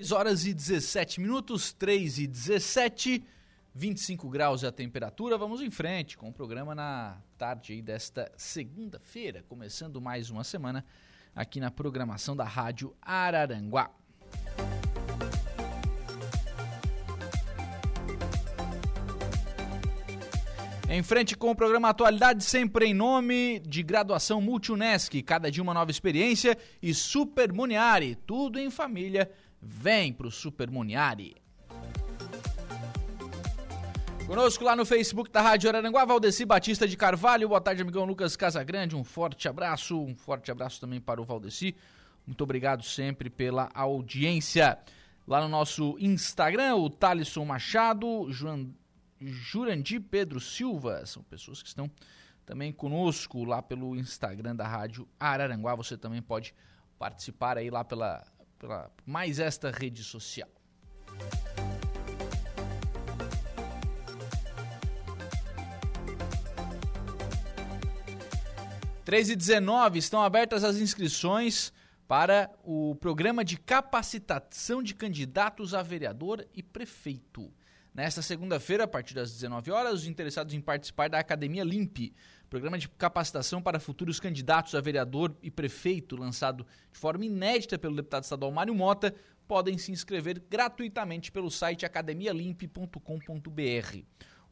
[0.00, 3.22] 3 horas e 17 minutos, 3 e 17,
[3.74, 5.36] 25 graus é a temperatura.
[5.36, 10.86] Vamos em frente com o programa na tarde desta segunda-feira, começando mais uma semana
[11.36, 13.90] aqui na programação da Rádio Araranguá.
[20.88, 25.74] Em frente com o programa Atualidade, sempre em nome de graduação Multunesc, cada dia uma
[25.74, 29.30] nova experiência e Super Muniari, tudo em família
[29.60, 31.36] Vem pro Super Muniari.
[34.26, 37.48] Conosco lá no Facebook da Rádio Araranguá, Valdeci Batista de Carvalho.
[37.48, 38.94] Boa tarde, amigão Lucas Casagrande.
[38.94, 40.00] Um forte abraço.
[40.00, 41.74] Um forte abraço também para o Valdeci.
[42.24, 44.78] Muito obrigado sempre pela audiência.
[45.26, 48.68] Lá no nosso Instagram, o Thalisson Machado, Juan,
[49.20, 51.04] Jurandir Pedro Silva.
[51.06, 51.90] São pessoas que estão
[52.46, 55.74] também conosco lá pelo Instagram da Rádio Araranguá.
[55.74, 56.54] Você também pode
[57.00, 58.24] participar aí lá pela,
[58.60, 60.48] pela mais esta rede social.
[69.04, 71.72] 3 e 19 estão abertas as inscrições
[72.06, 77.52] para o programa de capacitação de candidatos a vereador e prefeito.
[77.92, 82.14] Nesta segunda-feira, a partir das 19 horas, os interessados em participar da Academia Limpe,
[82.50, 87.94] programa de capacitação para futuros candidatos a vereador e prefeito, lançado de forma inédita pelo
[87.94, 89.14] deputado estadual Mário Mota,
[89.46, 93.98] podem se inscrever gratuitamente pelo site academialimpe.com.br.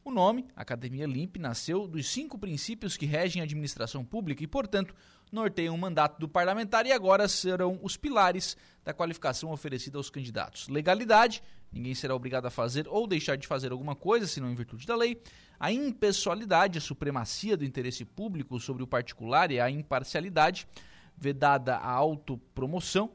[0.01, 4.95] O nome, Academia Limp, nasceu dos cinco princípios que regem a administração pública e, portanto,
[5.31, 10.67] norteiam o mandato do parlamentar e agora serão os pilares da qualificação oferecida aos candidatos.
[10.67, 14.85] Legalidade, ninguém será obrigado a fazer ou deixar de fazer alguma coisa, senão em virtude
[14.85, 15.21] da lei.
[15.59, 20.67] A impessoalidade, a supremacia do interesse público sobre o particular e a imparcialidade,
[21.17, 23.11] vedada a autopromoção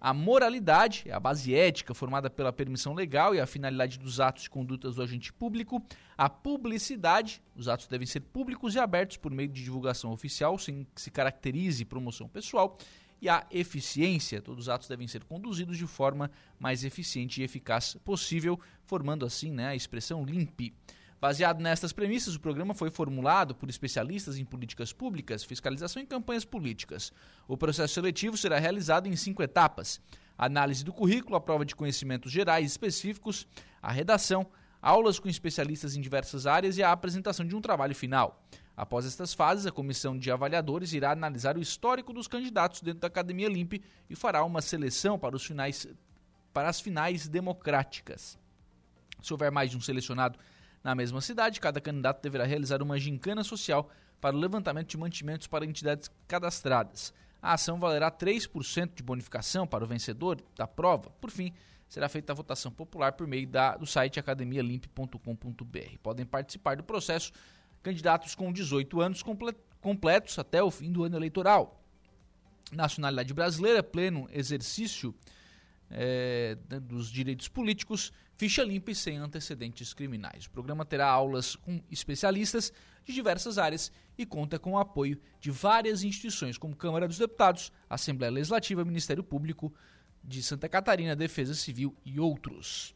[0.00, 4.44] a moralidade, é a base ética formada pela permissão legal e a finalidade dos atos
[4.44, 5.82] e condutas do agente público.
[6.16, 10.86] A publicidade, os atos devem ser públicos e abertos por meio de divulgação oficial, sem
[10.94, 12.78] que se caracterize promoção pessoal.
[13.20, 17.96] E a eficiência, todos os atos devem ser conduzidos de forma mais eficiente e eficaz
[18.04, 20.72] possível, formando assim né, a expressão limpe.
[21.20, 26.44] Baseado nestas premissas, o programa foi formulado por especialistas em políticas públicas, fiscalização e campanhas
[26.44, 27.12] políticas.
[27.48, 30.00] O processo seletivo será realizado em cinco etapas:
[30.36, 33.48] análise do currículo, a prova de conhecimentos gerais específicos,
[33.82, 34.46] a redação,
[34.80, 38.40] aulas com especialistas em diversas áreas e a apresentação de um trabalho final.
[38.76, 43.08] Após estas fases, a comissão de avaliadores irá analisar o histórico dos candidatos dentro da
[43.08, 45.88] Academia Limpe e fará uma seleção para, finais,
[46.52, 48.38] para as finais democráticas.
[49.20, 50.38] Se houver mais de um selecionado
[50.82, 55.46] na mesma cidade, cada candidato deverá realizar uma gincana social para o levantamento de mantimentos
[55.46, 57.12] para entidades cadastradas.
[57.40, 61.10] A ação valerá 3% de bonificação para o vencedor da prova.
[61.20, 61.52] Por fim,
[61.88, 65.98] será feita a votação popular por meio da, do site academialimp.com.br.
[66.02, 67.32] Podem participar do processo
[67.82, 69.24] candidatos com 18 anos
[69.80, 71.80] completos até o fim do ano eleitoral.
[72.72, 75.14] Nacionalidade brasileira, pleno exercício
[75.90, 80.46] é, dos direitos políticos, ficha limpa e sem antecedentes criminais.
[80.46, 82.72] O programa terá aulas com especialistas
[83.04, 87.72] de diversas áreas e conta com o apoio de várias instituições, como Câmara dos Deputados,
[87.90, 89.74] Assembleia Legislativa, Ministério Público
[90.22, 92.94] de Santa Catarina, Defesa Civil e outros.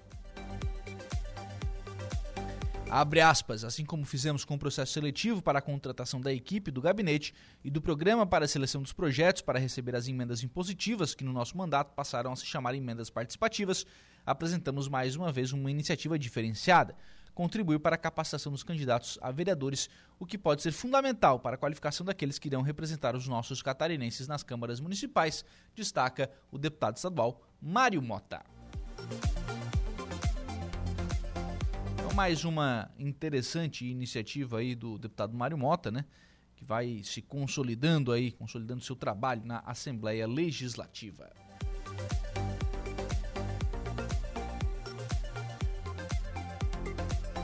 [2.95, 6.83] Abre aspas, assim como fizemos com o processo seletivo para a contratação da equipe do
[6.83, 7.33] gabinete
[7.65, 11.33] e do programa para a seleção dos projetos para receber as emendas impositivas, que no
[11.33, 13.87] nosso mandato passaram a se chamar emendas participativas,
[14.27, 16.95] apresentamos mais uma vez uma iniciativa diferenciada.
[17.35, 19.89] Contribuir para a capacitação dos candidatos a vereadores,
[20.19, 24.29] o que pode ser fundamental para a qualificação daqueles que irão representar os nossos catarinenses
[24.29, 28.45] nas câmaras municipais, destaca o deputado estadual Mário Mota.
[32.13, 36.05] Mais uma interessante iniciativa aí do deputado Mário Mota, né?
[36.55, 41.31] Que vai se consolidando aí, consolidando seu trabalho na Assembleia Legislativa.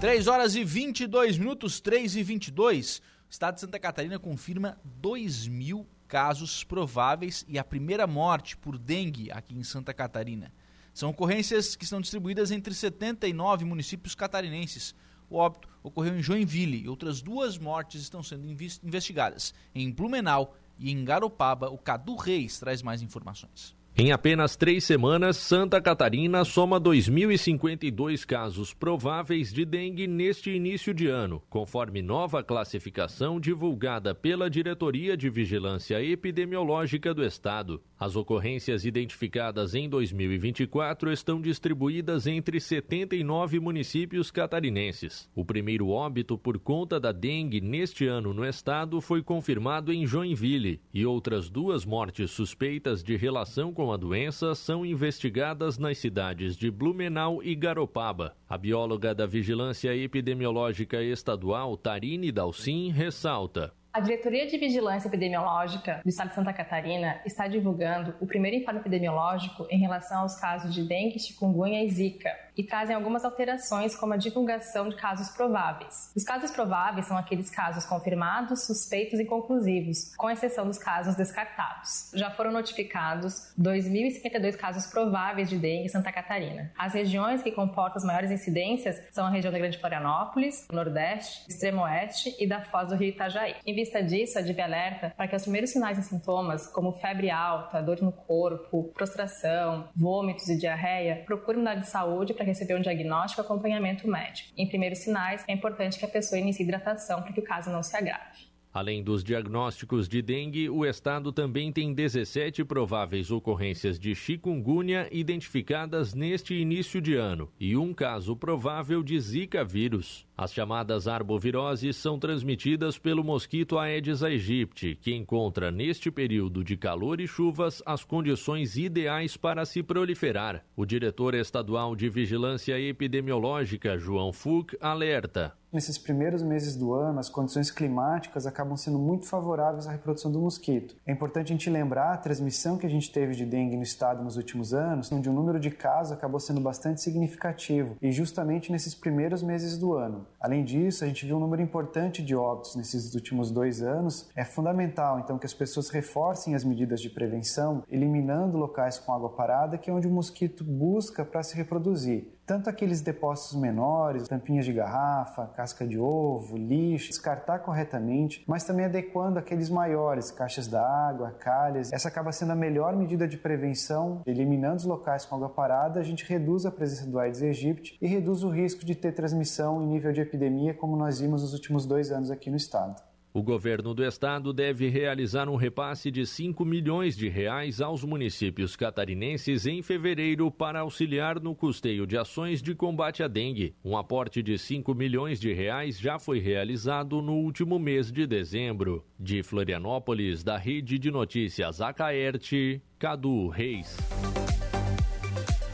[0.01, 2.99] Três horas e 22 minutos, 3 e 22.
[2.99, 8.79] O estado de Santa Catarina confirma 2 mil casos prováveis e a primeira morte por
[8.79, 10.53] dengue aqui em Santa Catarina.
[10.99, 14.96] São ocorrências que estão distribuídas entre 79 municípios catarinenses.
[15.30, 18.49] O óbito ocorreu em Joinville e outras duas mortes estão sendo
[18.82, 21.70] investigadas em Blumenau e em Garopaba.
[21.70, 23.76] O Cadu Reis traz mais informações.
[24.01, 31.09] Em apenas três semanas, Santa Catarina soma 2.052 casos prováveis de dengue neste início de
[31.09, 37.82] ano, conforme nova classificação divulgada pela Diretoria de Vigilância Epidemiológica do Estado.
[38.01, 45.28] As ocorrências identificadas em 2024 estão distribuídas entre 79 municípios catarinenses.
[45.34, 50.80] O primeiro óbito por conta da dengue neste ano no estado foi confirmado em Joinville
[50.94, 56.70] e outras duas mortes suspeitas de relação com a doença são investigadas nas cidades de
[56.70, 58.36] Blumenau e Garopaba.
[58.49, 66.09] A bióloga da Vigilância Epidemiológica Estadual, Tarine Dalcin, ressalta: a Diretoria de Vigilância Epidemiológica do
[66.09, 70.82] Estado de Santa Catarina está divulgando o primeiro informe epidemiológico em relação aos casos de
[70.82, 76.11] dengue, chikungunya e zika e trazem algumas alterações, como a divulgação de casos prováveis.
[76.17, 82.11] Os casos prováveis são aqueles casos confirmados, suspeitos e conclusivos, com exceção dos casos descartados.
[82.15, 86.73] Já foram notificados 2.052 casos prováveis de dengue em Santa Catarina.
[86.77, 91.83] As regiões que comportam as maiores incidências são a região da Grande Florianópolis, Nordeste, Extremo
[91.83, 93.55] Oeste e da Foz do Rio Itajaí.
[93.65, 97.31] Em vista disso, a DIV alerta para que os primeiros sinais e sintomas, como febre
[97.31, 102.80] alta, dor no corpo, prostração, vômitos e diarreia, procure unidade de saúde para receber um
[102.80, 104.49] diagnóstico e acompanhamento médico.
[104.57, 107.82] Em primeiros sinais, é importante que a pessoa inicie hidratação para que o caso não
[107.82, 108.49] se agrave.
[108.72, 116.14] Além dos diagnósticos de dengue, o estado também tem 17 prováveis ocorrências de chikungunya identificadas
[116.14, 120.28] neste início de ano e um caso provável de Zika vírus.
[120.41, 127.20] As chamadas arboviroses são transmitidas pelo mosquito Aedes aegypti, que encontra neste período de calor
[127.20, 130.64] e chuvas as condições ideais para se proliferar.
[130.76, 137.28] O diretor estadual de Vigilância Epidemiológica, João Fug, alerta: Nesses primeiros meses do ano, as
[137.28, 140.97] condições climáticas acabam sendo muito favoráveis à reprodução do mosquito.
[141.05, 144.24] É importante a gente lembrar a transmissão que a gente teve de dengue no estado
[144.24, 148.95] nos últimos anos, onde o número de casos acabou sendo bastante significativo, e justamente nesses
[148.95, 150.28] primeiros meses do ano.
[150.41, 154.29] Além disso, a gente viu um número importante de óbitos nesses últimos dois anos.
[154.37, 159.31] É fundamental, então, que as pessoas reforcem as medidas de prevenção, eliminando locais com água
[159.31, 164.64] parada, que é onde o mosquito busca para se reproduzir tanto aqueles depósitos menores, tampinhas
[164.64, 171.32] de garrafa, casca de ovo, lixo, descartar corretamente, mas também adequando aqueles maiores, caixas d'água,
[171.32, 171.92] calhas.
[171.92, 176.03] Essa acaba sendo a melhor medida de prevenção, eliminando os locais com água parada, a
[176.03, 179.86] gente reduz a presença do Aedes aegypti e reduz o risco de ter transmissão em
[179.86, 183.08] nível de epidemia, como nós vimos nos últimos dois anos aqui no estado.
[183.39, 188.74] O governo do estado deve realizar um repasse de 5 milhões de reais aos municípios
[188.74, 193.76] catarinenses em fevereiro para auxiliar no custeio de ações de combate à dengue.
[193.84, 199.07] Um aporte de 5 milhões de reais já foi realizado no último mês de dezembro.
[199.16, 203.97] De Florianópolis, da Rede de Notícias Acaerte, Cadu Reis.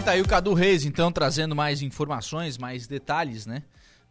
[0.05, 3.63] Tá aí o Cadu Reis, então, trazendo mais informações, mais detalhes, né?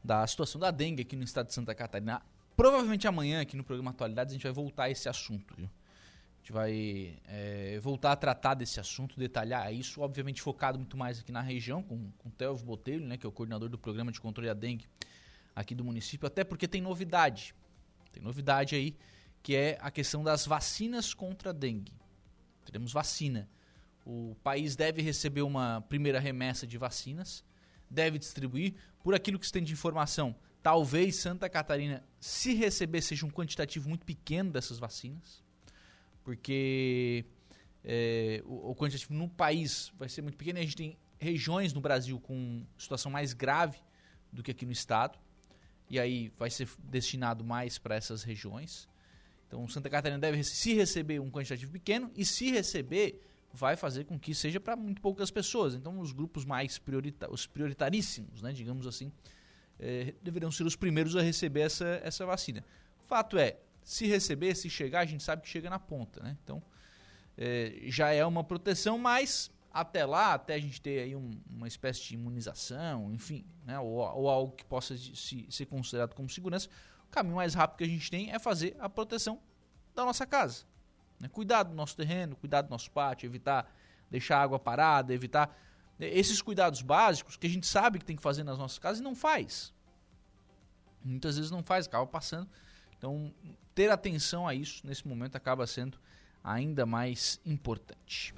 [0.04, 2.20] Da situação da dengue aqui no estado de Santa Catarina.
[2.56, 5.66] Provavelmente amanhã, aqui no programa Atualidades, a gente vai voltar a esse assunto, viu?
[5.66, 11.20] A gente vai é, voltar a tratar desse assunto, detalhar isso, obviamente focado muito mais
[11.20, 14.12] aqui na região, com, com o Telvio Botelho, né, que é o coordenador do programa
[14.12, 14.86] de controle da dengue
[15.56, 17.56] aqui do município, até porque tem novidade.
[18.12, 18.96] Tem novidade aí,
[19.42, 21.94] que é a questão das vacinas contra a dengue.
[22.66, 23.50] Teremos vacina.
[24.06, 27.44] O país deve receber uma primeira remessa de vacinas,
[27.90, 28.76] deve distribuir.
[29.04, 33.90] Por aquilo que se tem de informação, Talvez Santa Catarina, se receber, seja um quantitativo
[33.90, 35.44] muito pequeno dessas vacinas,
[36.24, 37.26] porque
[37.84, 40.60] é, o, o, quantitativo no país vai ser muito pequeno.
[40.60, 43.78] A gente tem regiões no Brasil com situação mais grave
[44.32, 45.20] do que aqui no estado,
[45.90, 48.88] e aí vai ser destinado mais para essas regiões.
[49.46, 54.18] Então, Santa Catarina deve se receber um quantitativo pequeno, e se receber, vai fazer com
[54.18, 55.76] que seja para muito poucas pessoas.
[55.76, 59.12] Então, os grupos mais priorita os prioritaríssimos, né, digamos assim,
[59.80, 62.64] é, deverão ser os primeiros a receber essa, essa vacina.
[63.08, 66.38] Fato é, se receber, se chegar, a gente sabe que chega na ponta, né?
[66.44, 66.62] Então,
[67.38, 71.68] é, já é uma proteção, mas até lá, até a gente ter aí um, uma
[71.68, 73.80] espécie de imunização, enfim, né?
[73.80, 76.70] ou, ou algo que possa se, ser considerado como segurança,
[77.08, 79.40] o caminho mais rápido que a gente tem é fazer a proteção
[79.96, 80.64] da nossa casa.
[81.20, 81.28] Né?
[81.28, 83.74] Cuidar do nosso terreno, cuidar do nosso pátio, evitar
[84.12, 85.58] deixar água parada, evitar
[86.00, 89.04] esses cuidados básicos que a gente sabe que tem que fazer nas nossas casas e
[89.04, 89.74] não faz.
[91.04, 92.50] Muitas vezes não faz, acaba passando.
[92.98, 93.34] Então,
[93.76, 96.00] ter atenção a isso nesse momento acaba sendo
[96.44, 98.34] ainda mais importante.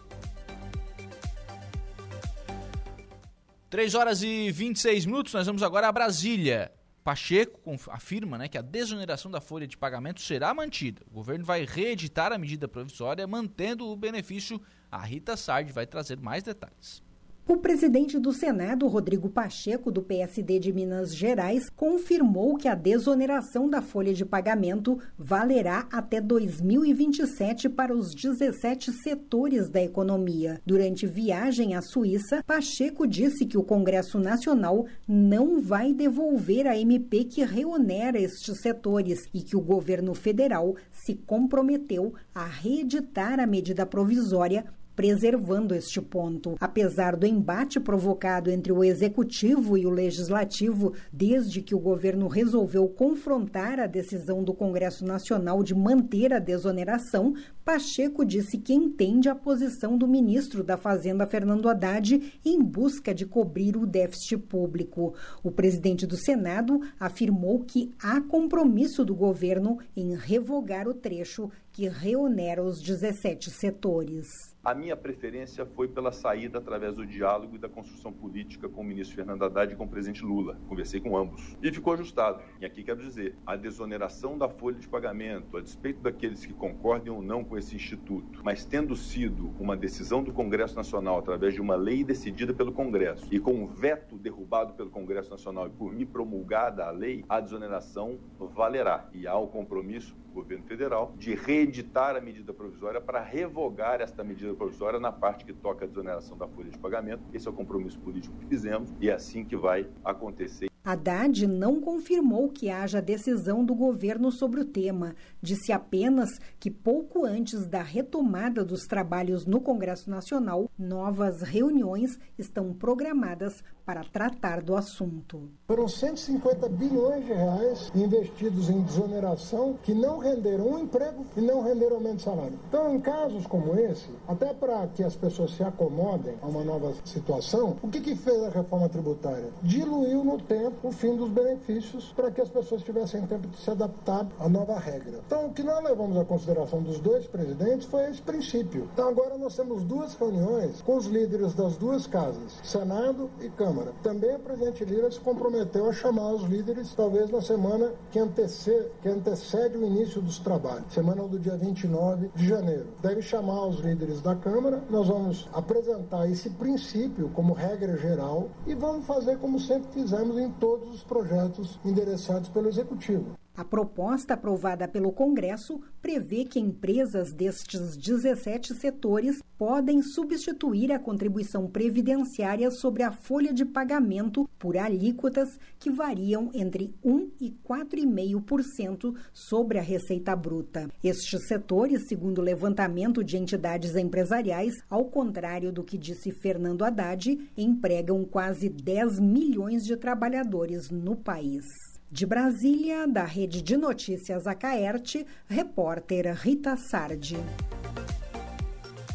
[3.69, 6.71] 3 horas e 26 minutos, nós vamos agora a Brasília.
[7.03, 7.59] Pacheco
[7.91, 11.03] afirma né, que a desoneração da folha de pagamento será mantida.
[11.11, 14.59] O governo vai reeditar a medida provisória, mantendo o benefício.
[14.91, 17.03] A Rita Sard vai trazer mais detalhes.
[17.47, 23.69] O presidente do Senado, Rodrigo Pacheco, do PSD de Minas Gerais, confirmou que a desoneração
[23.69, 30.59] da folha de pagamento valerá até 2027 para os 17 setores da economia.
[30.65, 37.25] Durante viagem à Suíça, Pacheco disse que o Congresso Nacional não vai devolver a MP
[37.25, 43.85] que reonera estes setores e que o governo federal se comprometeu a reeditar a medida
[43.85, 44.65] provisória
[44.95, 46.55] preservando este ponto.
[46.59, 52.87] Apesar do embate provocado entre o executivo e o legislativo, desde que o governo resolveu
[52.87, 57.33] confrontar a decisão do Congresso Nacional de manter a desoneração,
[57.63, 63.25] Pacheco disse que entende a posição do ministro da Fazenda, Fernando Haddad, em busca de
[63.25, 65.15] cobrir o déficit público.
[65.43, 71.89] O presidente do Senado afirmou que há compromisso do governo em revogar o trecho que
[71.89, 74.54] reonera os 17 setores.
[74.65, 78.83] A minha preferência foi pela saída através do diálogo e da construção política com o
[78.83, 80.57] ministro Fernando Haddad e com o presidente Lula.
[80.67, 81.55] Conversei com ambos.
[81.61, 82.41] E ficou ajustado.
[82.59, 87.13] E aqui quero dizer, a desoneração da folha de pagamento, a despeito daqueles que concordem
[87.13, 91.61] ou não com esse instituto, mas tendo sido uma decisão do Congresso Nacional através de
[91.61, 95.93] uma lei decidida pelo Congresso e com um veto derrubado pelo Congresso Nacional e por
[95.93, 99.07] mim promulgada a lei, a desoneração valerá.
[99.13, 104.53] E há o compromisso governo federal de reeditar a medida provisória para revogar esta medida
[104.53, 107.23] provisória na parte que toca a desoneração da folha de pagamento.
[107.33, 110.74] Esse é o compromisso político que fizemos e é assim que vai acontecer.
[110.85, 115.15] Haddad não confirmou que haja decisão do governo sobre o tema.
[115.41, 116.29] Disse apenas
[116.59, 124.03] que pouco antes da retomada dos trabalhos no Congresso Nacional, novas reuniões estão programadas para
[124.03, 125.49] tratar do assunto.
[125.67, 131.63] Foram 150 bilhões de reais investidos em desoneração que não renderam um emprego e não
[131.63, 132.59] renderam aumento de salário.
[132.67, 136.93] Então, em casos como esse, até para que as pessoas se acomodem a uma nova
[137.03, 139.49] situação, o que, que fez a reforma tributária?
[139.63, 143.69] Diluiu no tempo o fim dos benefícios para que as pessoas tivessem tempo de se
[143.69, 145.19] adaptar à nova regra.
[145.25, 148.89] Então, o que nós levamos à consideração dos dois presidentes foi esse princípio.
[148.93, 153.91] Então, agora nós temos duas reuniões com os líderes das duas casas, Senado e Câmara.
[154.03, 158.89] Também o presidente Lira se comprometeu a chamar os líderes, talvez na semana que antecede,
[159.01, 162.87] que antecede o início dos trabalhos, semana do dia 29 de janeiro.
[163.01, 168.73] Deve chamar os líderes da Câmara, nós vamos apresentar esse princípio como regra geral e
[168.73, 173.37] vamos fazer como sempre fizemos em todos os projetos endereçados pelo Executivo.
[173.57, 181.65] A proposta aprovada pelo Congresso prevê que empresas destes 17 setores podem substituir a contribuição
[181.65, 189.79] previdenciária sobre a folha de pagamento por alíquotas que variam entre 1 e 4,5% sobre
[189.79, 190.89] a receita bruta.
[191.01, 197.39] Estes setores, segundo o levantamento de entidades empresariais, ao contrário do que disse Fernando Haddad,
[197.57, 201.63] empregam quase 10 milhões de trabalhadores no país.
[202.11, 207.35] De Brasília, da Rede de Notícias Acaerte, repórter Rita Sardi.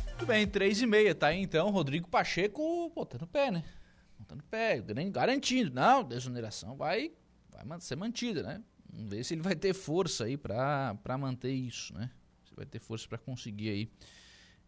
[0.08, 3.64] Muito bem, três e meia, tá aí então, Rodrigo Pacheco botando pé, né?
[4.18, 5.72] Botando pé, garantindo.
[5.72, 7.12] Não, desoneração vai,
[7.64, 8.60] vai ser mantida, né?
[8.92, 12.10] Vamos ver se ele vai ter força aí para manter isso, né?
[12.44, 13.90] Se vai ter força para conseguir aí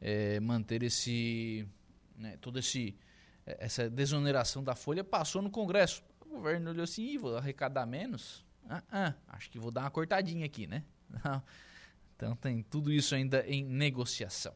[0.01, 1.66] é, manter esse,
[2.16, 2.97] né, toda esse,
[3.45, 6.03] essa desoneração da folha passou no Congresso
[6.33, 8.43] o governo olhou assim, vou arrecadar menos?
[8.68, 10.83] Ah, ah, acho que vou dar uma cortadinha aqui, né?
[12.16, 14.55] Então tem tudo isso ainda em negociação.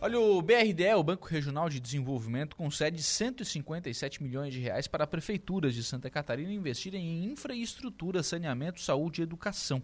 [0.00, 5.74] Olha, o BRDE, o Banco Regional de Desenvolvimento, concede 157 milhões de reais para prefeituras
[5.74, 9.82] de Santa Catarina investirem em infraestrutura, saneamento, saúde e educação.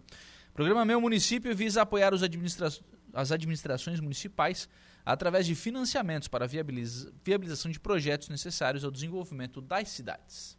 [0.50, 2.68] O programa Meu Município visa apoiar administra
[3.12, 4.68] as administrações municipais
[5.04, 10.56] através de financiamentos para viabiliza viabilização de projetos necessários ao desenvolvimento das cidades.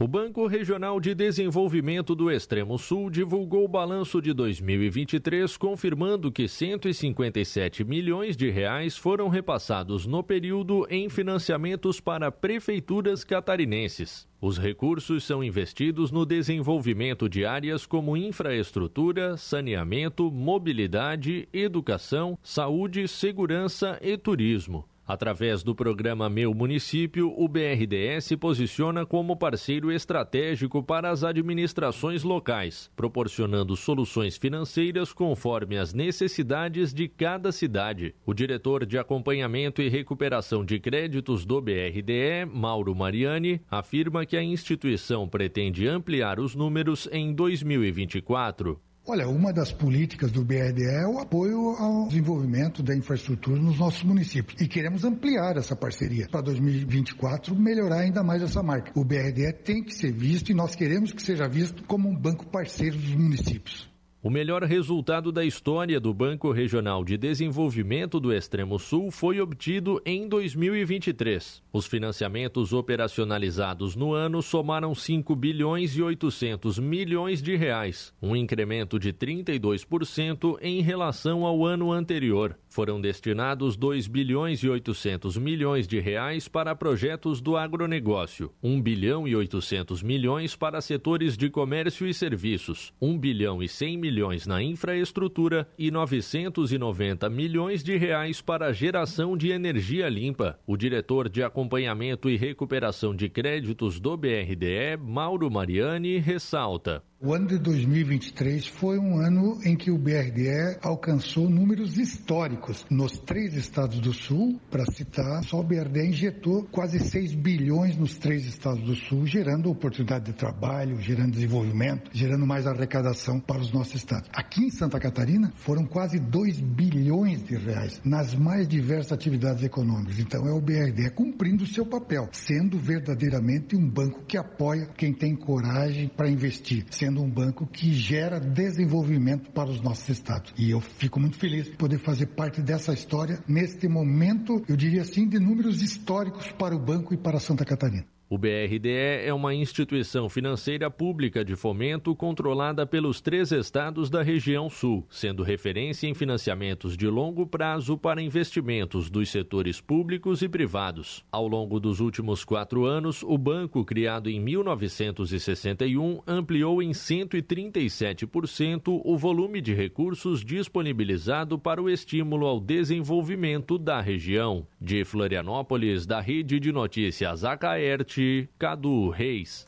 [0.00, 6.46] O Banco Regional de Desenvolvimento do Extremo Sul divulgou o balanço de 2023, confirmando que
[6.46, 14.28] 157 milhões de reais foram repassados no período em financiamentos para prefeituras catarinenses.
[14.40, 23.98] Os recursos são investidos no desenvolvimento de áreas como infraestrutura, saneamento, mobilidade, educação, saúde, segurança
[24.00, 24.84] e turismo.
[25.08, 32.22] Através do programa Meu Município, o BRDS se posiciona como parceiro estratégico para as administrações
[32.22, 38.14] locais, proporcionando soluções financeiras conforme as necessidades de cada cidade.
[38.26, 44.42] O diretor de acompanhamento e recuperação de créditos do BRDE, Mauro Mariani, afirma que a
[44.42, 48.78] instituição pretende ampliar os números em 2024.
[49.10, 54.02] Olha, uma das políticas do BRDE é o apoio ao desenvolvimento da infraestrutura nos nossos
[54.02, 54.60] municípios.
[54.60, 58.92] E queremos ampliar essa parceria para 2024, melhorar ainda mais essa marca.
[58.94, 62.46] O BRDE tem que ser visto e nós queremos que seja visto como um banco
[62.48, 63.88] parceiro dos municípios.
[64.28, 70.02] O melhor resultado da história do Banco Regional de Desenvolvimento do Extremo Sul foi obtido
[70.04, 71.62] em 2023.
[71.72, 78.98] Os financiamentos operacionalizados no ano somaram 5 bilhões e 800 milhões de reais, um incremento
[78.98, 82.54] de 32% em relação ao ano anterior.
[82.78, 89.26] Foram destinados 2 bilhões e 800 milhões de reais para projetos do agronegócio, 1 bilhão
[89.26, 94.62] e 800 milhões para setores de comércio e serviços, 1 bilhão e 100 milhões na
[94.62, 100.56] infraestrutura e 990 milhões de reais para geração de energia limpa.
[100.64, 107.48] O diretor de acompanhamento e recuperação de créditos do BRDE, Mauro Mariani, ressalta: o ano
[107.48, 113.98] de 2023 foi um ano em que o BRDE alcançou números históricos nos três estados
[113.98, 114.60] do Sul.
[114.70, 119.68] Para citar, só o BRDE injetou quase 6 bilhões nos três estados do Sul, gerando
[119.68, 124.30] oportunidade de trabalho, gerando desenvolvimento, gerando mais arrecadação para os nossos estados.
[124.32, 130.20] Aqui em Santa Catarina foram quase 2 bilhões de reais nas mais diversas atividades econômicas.
[130.20, 135.12] Então é o BRDE cumprindo o seu papel, sendo verdadeiramente um banco que apoia quem
[135.12, 140.52] tem coragem para investir sendo um banco que gera desenvolvimento para os nossos estados.
[140.58, 145.00] E eu fico muito feliz de poder fazer parte dessa história neste momento, eu diria
[145.00, 148.04] assim, de números históricos para o banco e para Santa Catarina.
[148.30, 154.68] O BRDE é uma instituição financeira pública de fomento controlada pelos três estados da região
[154.68, 161.24] sul, sendo referência em financiamentos de longo prazo para investimentos dos setores públicos e privados.
[161.32, 169.16] Ao longo dos últimos quatro anos, o banco, criado em 1961, ampliou em 137% o
[169.16, 174.66] volume de recursos disponibilizado para o estímulo ao desenvolvimento da região.
[174.78, 178.17] De Florianópolis, da Rede de Notícias Acaerte,
[178.58, 179.64] Cadu Reis.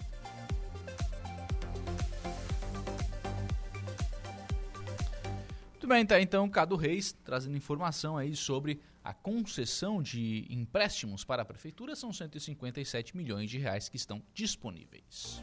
[5.71, 11.43] Muito bem, tá então Cadu Reis trazendo informação aí sobre a concessão de empréstimos para
[11.43, 15.43] a prefeitura são 157 milhões de reais que estão disponíveis.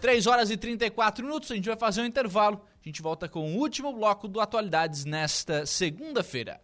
[0.00, 2.60] 3 horas e 34 minutos, a gente vai fazer um intervalo.
[2.84, 6.60] A gente volta com o último bloco do Atualidades nesta segunda-feira.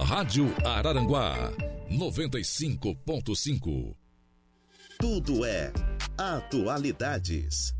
[0.00, 1.52] Rádio Araranguá
[1.90, 3.96] 95.5.
[4.98, 5.70] Tudo é
[6.16, 7.74] atualidades.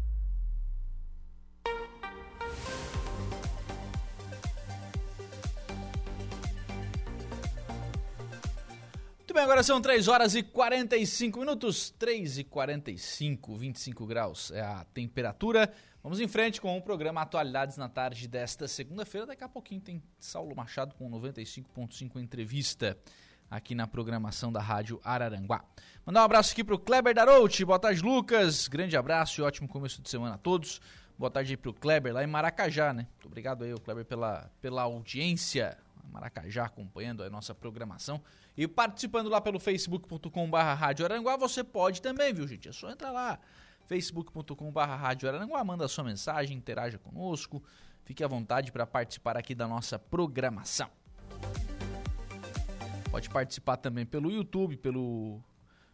[9.28, 14.62] Muito bem, agora são 3 horas e 45 minutos, 3 e 45, 25 graus é
[14.62, 15.70] a temperatura.
[16.02, 19.26] Vamos em frente com o programa Atualidades na tarde desta segunda-feira.
[19.26, 22.96] Daqui a pouquinho tem Saulo Machado com 95.5 entrevista
[23.50, 25.62] aqui na programação da Rádio Araranguá.
[26.06, 27.66] Mandar um abraço aqui para o Kleber Darouti.
[27.66, 28.66] Boa tarde, Lucas.
[28.66, 30.80] Grande abraço e ótimo começo de semana a todos.
[31.18, 33.06] Boa tarde aí para o Kleber lá em Maracajá, né?
[33.12, 35.76] Muito obrigado aí, o Kleber, pela, pela audiência.
[36.10, 38.22] Maracajá acompanhando a nossa programação.
[38.56, 42.68] E participando lá pelo facebook.com.br Rádio Aranguá, você pode também, viu, gente?
[42.68, 43.38] É só entrar lá
[43.86, 47.62] facebook.com.br Rádio Aranguá, manda sua mensagem, interaja conosco,
[48.04, 50.90] fique à vontade para participar aqui da nossa programação.
[53.10, 55.42] Pode participar também pelo YouTube, pelo,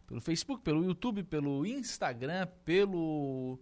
[0.05, 3.57] pelo Facebook, pelo YouTube, pelo Instagram, pelo,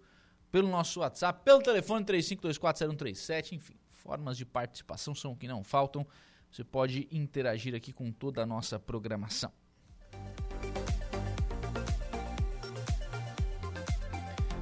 [0.51, 6.05] pelo nosso WhatsApp, pelo telefone 35240137, enfim, formas de participação são o que não faltam.
[6.53, 9.51] Você pode interagir aqui com toda a nossa programação.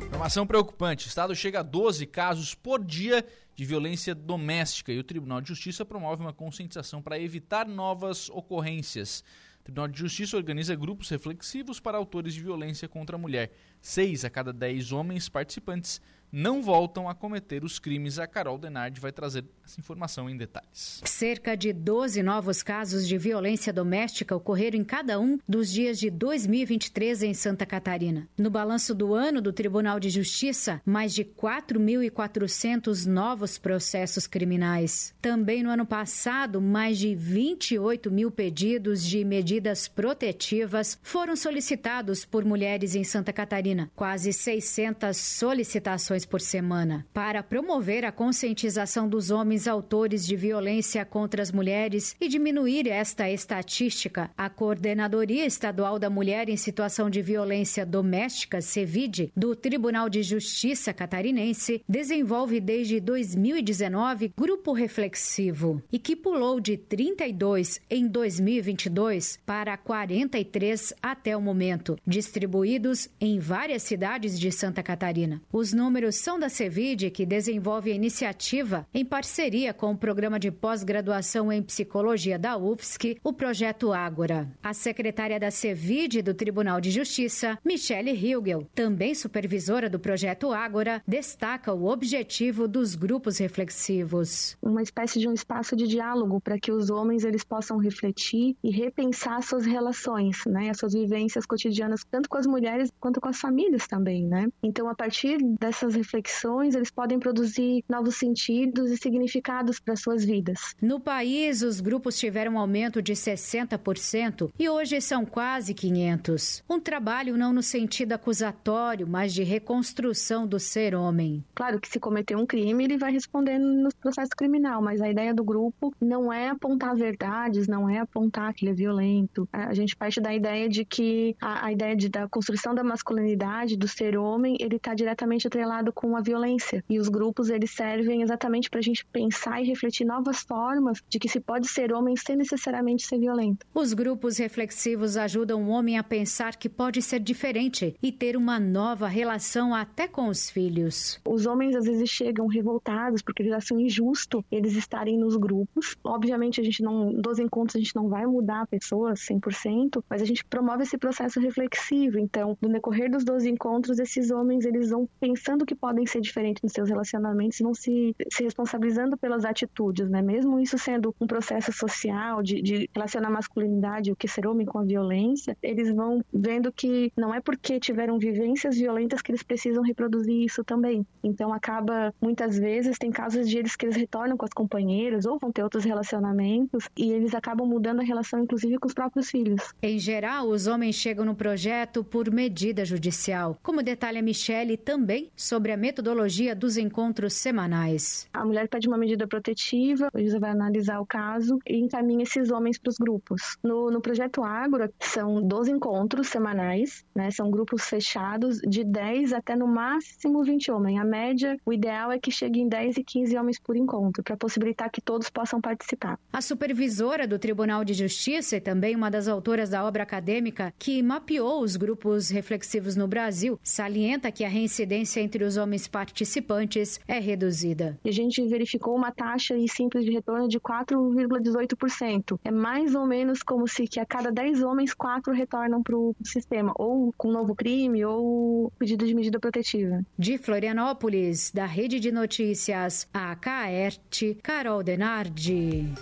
[0.06, 5.04] Informação preocupante: o Estado chega a 12 casos por dia de violência doméstica e o
[5.04, 9.22] Tribunal de Justiça promove uma conscientização para evitar novas ocorrências.
[9.60, 13.52] O Tribunal de Justiça organiza grupos reflexivos para autores de violência contra a mulher.
[13.82, 16.00] Seis a cada dez homens participantes
[16.32, 18.18] não voltam a cometer os crimes.
[18.20, 21.02] A Carol Denardi vai trazer essa informação em detalhes.
[21.06, 26.10] Cerca de 12 novos casos de violência doméstica ocorreram em cada um dos dias de
[26.10, 28.28] 2023 em Santa Catarina.
[28.38, 35.14] No balanço do ano do Tribunal de Justiça, mais de 4.400 novos processos criminais.
[35.22, 42.46] Também no ano passado, mais de 28 mil pedidos de medidas protetivas foram solicitados por
[42.46, 43.92] mulheres em Santa Catarina.
[43.96, 47.06] Quase 600 solicitações por semana.
[47.14, 53.30] Para promover a conscientização dos homens autores de violência contra as mulheres e diminuir esta
[53.30, 60.24] estatística, a Coordenadoria Estadual da Mulher em Situação de Violência Doméstica, CEVID, do Tribunal de
[60.24, 69.78] Justiça catarinense, desenvolve desde 2019 grupo reflexivo e que pulou de 32 em 2022 para
[69.78, 75.42] 43 até o momento, distribuídos em várias cidades de Santa Catarina.
[75.52, 81.52] Os números da CEVID, que desenvolve a iniciativa em parceria com o programa de pós-graduação
[81.52, 84.52] em psicologia da UFSC, o projeto Ágora.
[84.62, 91.02] A secretária da CEVID do Tribunal de Justiça, Michele Hilgel, também supervisora do projeto Ágora,
[91.08, 94.58] destaca o objetivo dos grupos reflexivos.
[94.62, 98.70] Uma espécie de um espaço de diálogo para que os homens eles possam refletir e
[98.70, 103.40] repensar suas relações, né, as suas vivências cotidianas, tanto com as mulheres quanto com as
[103.40, 104.48] famílias também, né?
[104.62, 110.76] Então, a partir dessas reflexões, eles podem produzir novos sentidos e significados para suas vidas.
[110.82, 116.64] No país, os grupos tiveram um aumento de 60% e hoje são quase 500.
[116.70, 121.44] Um trabalho não no sentido acusatório, mas de reconstrução do ser homem.
[121.56, 125.34] Claro que se cometer um crime, ele vai responder no processo criminal, mas a ideia
[125.34, 129.48] do grupo não é apontar verdades, não é apontar que ele é violento.
[129.52, 133.78] A gente parte da ideia de que a, a ideia de, da construção da masculinidade,
[133.78, 136.84] do ser homem, ele está diretamente atrelado com a violência.
[136.90, 141.20] E os grupos, eles servem exatamente para a gente pensar e refletir novas formas de
[141.20, 143.66] que se pode ser homem sem necessariamente ser violento.
[143.74, 148.60] Os grupos reflexivos ajudam o homem a pensar que pode ser diferente e ter uma
[148.60, 151.20] nova relação até com os filhos.
[151.26, 155.96] Os homens às vezes chegam revoltados porque eles acham injusto eles estarem nos grupos.
[156.04, 160.22] Obviamente a gente não, dos encontros a gente não vai mudar a pessoa 100%, mas
[160.22, 162.20] a gente promove esse processo reflexivo.
[162.20, 166.62] Então, no decorrer dos 12 encontros, esses homens eles vão pensando que podem ser diferentes
[166.62, 170.22] nos seus relacionamentos vão se, se responsabilizando pelas atitudes, né?
[170.22, 174.78] Mesmo isso sendo um processo social de, de relacionar masculinidade, o que ser homem com
[174.78, 179.84] a violência, eles vão vendo que não é porque tiveram vivências violentas que eles precisam
[179.84, 181.06] reproduzir isso também.
[181.24, 185.40] Então acaba muitas vezes tem casos de eles que eles retornam com as companheiras ou
[185.40, 189.74] vão ter outros relacionamentos e eles acabam mudando a relação inclusive com os próprios filhos.
[189.82, 195.61] Em geral, os homens chegam no projeto por medida judicial, como detalha Michele também sobre
[195.70, 198.28] a metodologia dos encontros semanais.
[198.34, 202.50] A mulher pede uma medida protetiva, o juiz vai analisar o caso e encaminha esses
[202.50, 203.58] homens para os grupos.
[203.62, 207.30] No, no projeto Ágora, são 12 encontros semanais, né?
[207.32, 211.00] São grupos fechados de 10 até no máximo 20 homens.
[211.00, 214.38] A média, o ideal é que chegue em 10 e 15 homens por encontro, para
[214.38, 216.18] possibilitar que todos possam participar.
[216.32, 221.04] A supervisora do Tribunal de Justiça e também uma das autoras da obra acadêmica que
[221.04, 227.20] mapeou os grupos reflexivos no Brasil, salienta que a reincidência entre os homens participantes é
[227.20, 227.98] reduzida.
[228.04, 232.40] E a gente verificou uma taxa simples de retorno de 4,18%.
[232.44, 236.16] É mais ou menos como se que a cada 10 homens, 4 retornam para o
[236.24, 240.02] sistema, ou com novo crime, ou pedido de medida protetiva.
[240.18, 245.94] De Florianópolis, da Rede de Notícias, a Caerte, Carol Denardi.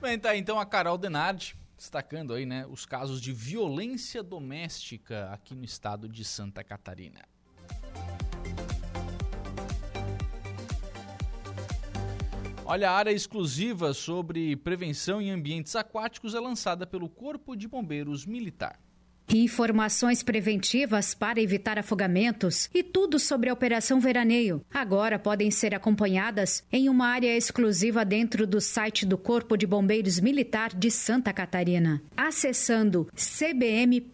[0.00, 5.54] Bem, tá então a Carol Denardi destacando aí, né, os casos de violência doméstica aqui
[5.54, 7.20] no estado de Santa Catarina.
[12.70, 18.26] Olha, a área exclusiva sobre prevenção em ambientes aquáticos é lançada pelo Corpo de Bombeiros
[18.26, 18.78] Militar.
[19.30, 26.64] Informações preventivas para evitar afogamentos e tudo sobre a Operação Veraneio agora podem ser acompanhadas
[26.72, 32.00] em uma área exclusiva dentro do site do Corpo de Bombeiros Militar de Santa Catarina.
[32.16, 34.10] Acessando cbm.sc.gov.br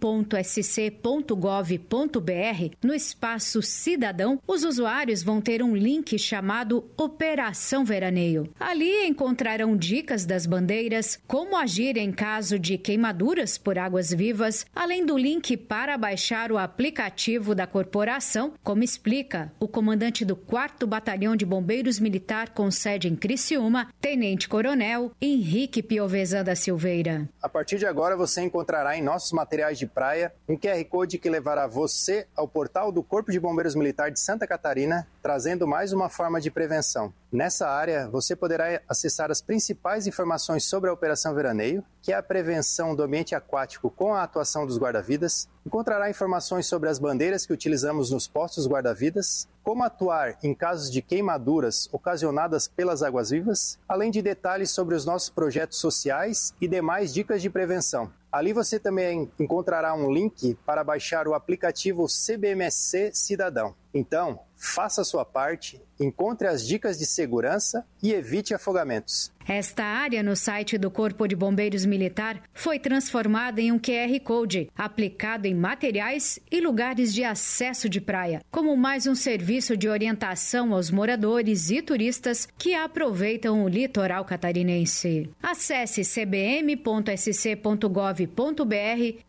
[2.82, 8.48] no espaço Cidadão, os usuários vão ter um link chamado Operação Veraneio.
[8.58, 15.03] Ali encontrarão dicas das bandeiras, como agir em caso de queimaduras por águas vivas, além
[15.04, 21.36] do link para baixar o aplicativo da corporação, como explica o comandante do 4 Batalhão
[21.36, 27.28] de Bombeiros Militar com sede em Criciúma, Tenente Coronel Henrique Piovesan da Silveira.
[27.42, 31.28] A partir de agora você encontrará em nossos materiais de praia um QR Code que
[31.28, 36.08] levará você ao portal do Corpo de Bombeiros Militar de Santa Catarina, trazendo mais uma
[36.08, 37.12] forma de prevenção.
[37.34, 42.22] Nessa área, você poderá acessar as principais informações sobre a Operação Veraneio, que é a
[42.22, 45.48] prevenção do ambiente aquático com a atuação dos guarda-vidas.
[45.66, 51.02] Encontrará informações sobre as bandeiras que utilizamos nos postos guarda-vidas, como atuar em casos de
[51.02, 57.12] queimaduras ocasionadas pelas águas vivas, além de detalhes sobre os nossos projetos sociais e demais
[57.12, 58.10] dicas de prevenção.
[58.30, 63.74] Ali você também encontrará um link para baixar o aplicativo CBMSC Cidadão.
[63.94, 69.32] Então, faça a sua parte, encontre as dicas de segurança e evite afogamentos.
[69.46, 74.70] Esta área no site do Corpo de Bombeiros Militar foi transformada em um QR Code,
[74.74, 80.72] aplicado em materiais e lugares de acesso de praia, como mais um serviço de orientação
[80.72, 85.28] aos moradores e turistas que aproveitam o litoral catarinense.
[85.42, 87.14] Acesse cbm.sc.gov.br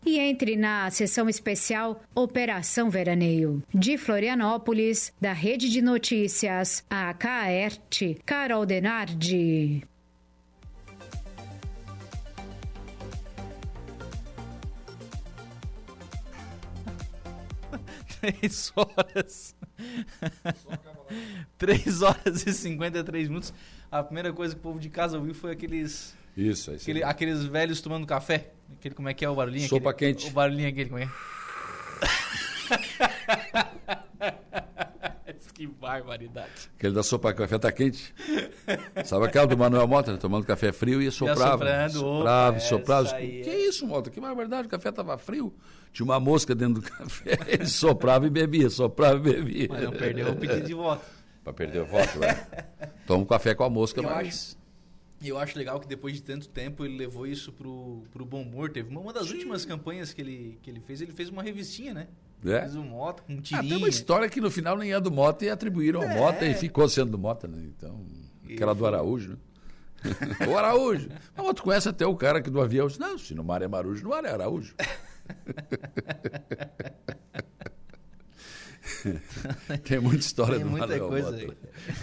[0.05, 3.61] e entre na seção especial Operação Veraneio.
[3.73, 4.54] De Florianópolis,
[5.19, 9.83] da Rede de Notícias, a Caerte, Carol Denardi.
[18.21, 19.55] Três horas.
[21.57, 23.53] Três horas e 53 minutos.
[23.91, 26.15] A primeira coisa que o povo de casa ouviu foi aqueles.
[26.35, 26.83] Isso, é isso.
[26.83, 28.51] Aquele, aqueles velhos tomando café.
[28.77, 29.67] Aquele, como é que é o barulhinho?
[29.67, 30.29] Sopa aquele, quente.
[30.29, 31.09] O barulhinho aquele, como é?
[35.55, 36.69] que barbaridade.
[36.77, 38.13] Aquele da sopa café tá quente.
[39.05, 41.53] Sabe aquela do Manuel Mota, tomando café frio e soprava.
[41.53, 43.15] soprando, soprava, opa, soprava.
[43.15, 43.67] aí Que é.
[43.67, 44.09] isso, Mota?
[44.09, 45.53] Que barbaridade, o café tava frio.
[45.93, 47.39] Tinha uma mosca dentro do café.
[47.47, 49.67] Ele soprava e bebia, soprava e bebia.
[49.69, 51.05] Mas não perdeu o pedido de voto.
[51.41, 52.45] Pra perder o voto, né?
[53.07, 54.27] Toma um café com a mosca, Eu mas...
[54.27, 54.57] acho,
[55.23, 58.71] eu acho legal que depois de tanto tempo ele levou isso pro, pro bom humor.
[58.71, 61.93] Teve uma, uma das últimas campanhas que ele, que ele fez, ele fez uma revistinha,
[61.93, 62.07] né?
[62.51, 62.61] É?
[62.61, 63.69] Fez um moto com um Ah, tirinho.
[63.69, 66.53] tem uma história que no final nem é do Mota e atribuíram ao Mota e
[66.53, 67.57] ficou sendo do Mota, né?
[67.75, 68.05] Então,
[68.49, 69.37] aquela do Araújo, né?
[70.47, 71.09] o Araújo.
[71.35, 73.67] Mas tu conhece até o cara que do avião disse, não, se no mar é
[73.67, 74.75] Marujo, no mar é Araújo.
[79.83, 81.43] tem muita história Tem do muita coisa Mota.
[81.43, 81.51] aí.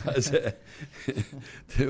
[0.05, 0.59] Mas é,
[1.77, 1.89] tem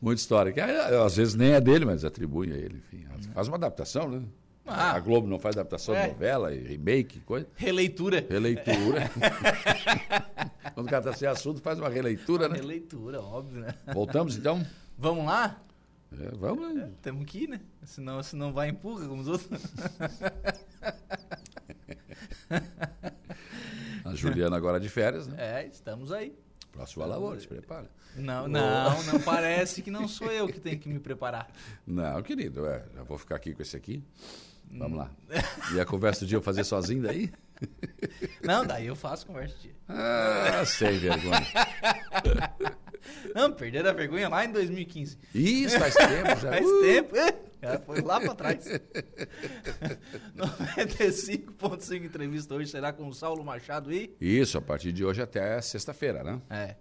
[0.00, 0.52] muita história.
[0.52, 3.04] Que ah, às vezes nem é dele, mas atribui a ele, enfim.
[3.34, 4.22] Faz uma adaptação, né?
[4.70, 4.92] Ah.
[4.92, 6.06] a Globo não faz adaptação É.
[6.06, 7.46] de novela e remake, coisa.
[7.56, 8.24] Releitura.
[8.28, 9.10] Releitura.
[10.74, 12.56] Quando o cara está sem assunto, faz uma releitura, né?
[12.56, 13.74] Releitura, óbvio, né?
[13.92, 14.64] Voltamos então?
[14.96, 15.60] Vamos lá?
[16.12, 16.74] É, vamos.
[16.74, 16.90] né?
[17.02, 17.60] Temos que ir, né?
[17.84, 19.48] Senão, senão vai empurra como os outros.
[24.04, 25.36] A Juliana agora de férias, né?
[25.38, 26.34] É, estamos aí.
[26.72, 27.90] Próxima lavoura, se prepara.
[28.16, 31.48] Não, não, não parece que não sou eu que tenho que me preparar.
[31.86, 34.02] Não, querido, é, já vou ficar aqui com esse aqui.
[34.70, 35.10] Vamos lá.
[35.74, 37.30] E a conversa do dia eu fazer sozinho daí?
[38.42, 39.72] Não, daí eu faço conversa de dia.
[39.88, 41.46] Ah, sem vergonha.
[43.34, 45.18] Não, perderam a vergonha lá em 2015.
[45.34, 46.50] Isso, faz tempo já.
[46.52, 46.80] Faz Uh!
[46.82, 47.34] tempo, é.
[47.62, 48.64] Já foi lá pra trás.
[50.36, 54.14] 95.5 entrevista hoje será com o Saulo Machado e...
[54.20, 56.40] Isso, a partir de hoje até sexta-feira, né?
[56.48, 56.76] É.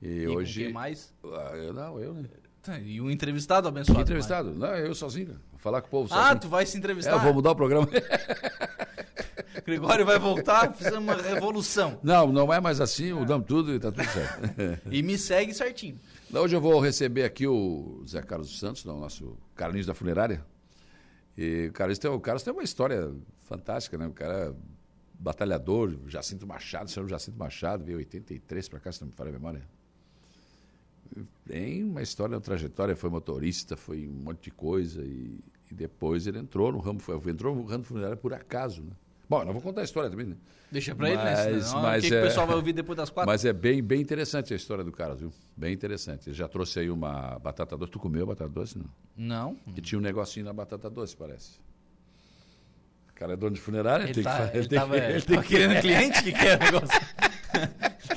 [0.00, 0.72] E, E hoje.
[0.72, 1.12] mais?
[1.24, 2.24] Ah, eu não, eu, né?
[2.62, 3.98] Tá, E o entrevistado abençoado.
[3.98, 4.54] Que entrevistado?
[4.54, 5.38] Não, eu sozinho.
[5.64, 7.12] Falar com o povo Ah, tu vai se entrevistar?
[7.12, 7.88] É, eu vou mudar o programa.
[9.64, 11.98] Gregório vai voltar, fizemos uma revolução.
[12.02, 14.82] Não, não é mais assim, mudamos tudo e tá tudo certo.
[14.90, 15.98] E me segue certinho.
[16.30, 20.44] Hoje eu vou receber aqui o Zé Carlos Santos, não, o nosso Carlinhos da Funerária.
[21.36, 23.10] E o Carlinhos tem, o Carlos tem uma história
[23.44, 24.06] fantástica, né?
[24.06, 24.54] O cara é
[25.18, 29.32] batalhador, Jacinto Machado, senhor Jacinto Machado, veio 83 para cá, se não me falha a
[29.32, 29.62] memória.
[31.46, 35.38] Tem uma história, uma trajetória, foi motorista, foi um monte de coisa e,
[35.74, 38.92] e depois ele entrou no ramo, entrou no ramo funerário por acaso, né?
[39.28, 40.36] Bom, eu não vou contar a história também, né?
[40.70, 41.60] Deixa pra ele, né?
[41.60, 43.30] Senão, mas o que, que é- o pessoal vai ouvir depois das quatro?
[43.30, 45.32] Mas é bem, bem interessante a história do Carlos, viu?
[45.56, 46.28] Bem interessante.
[46.28, 47.90] Ele já trouxe aí uma batata doce.
[47.90, 48.86] Tu comeu batata doce, não?
[49.16, 49.54] Não.
[49.74, 51.58] Que tinha um negocinho na batata doce, parece.
[53.10, 55.12] O cara é dono de funerária, Ele, tem tá, que fa- ele, tava, que- ele
[55.14, 56.22] ele tava que- querendo cliente?
[56.22, 57.00] Que, que é o negócio?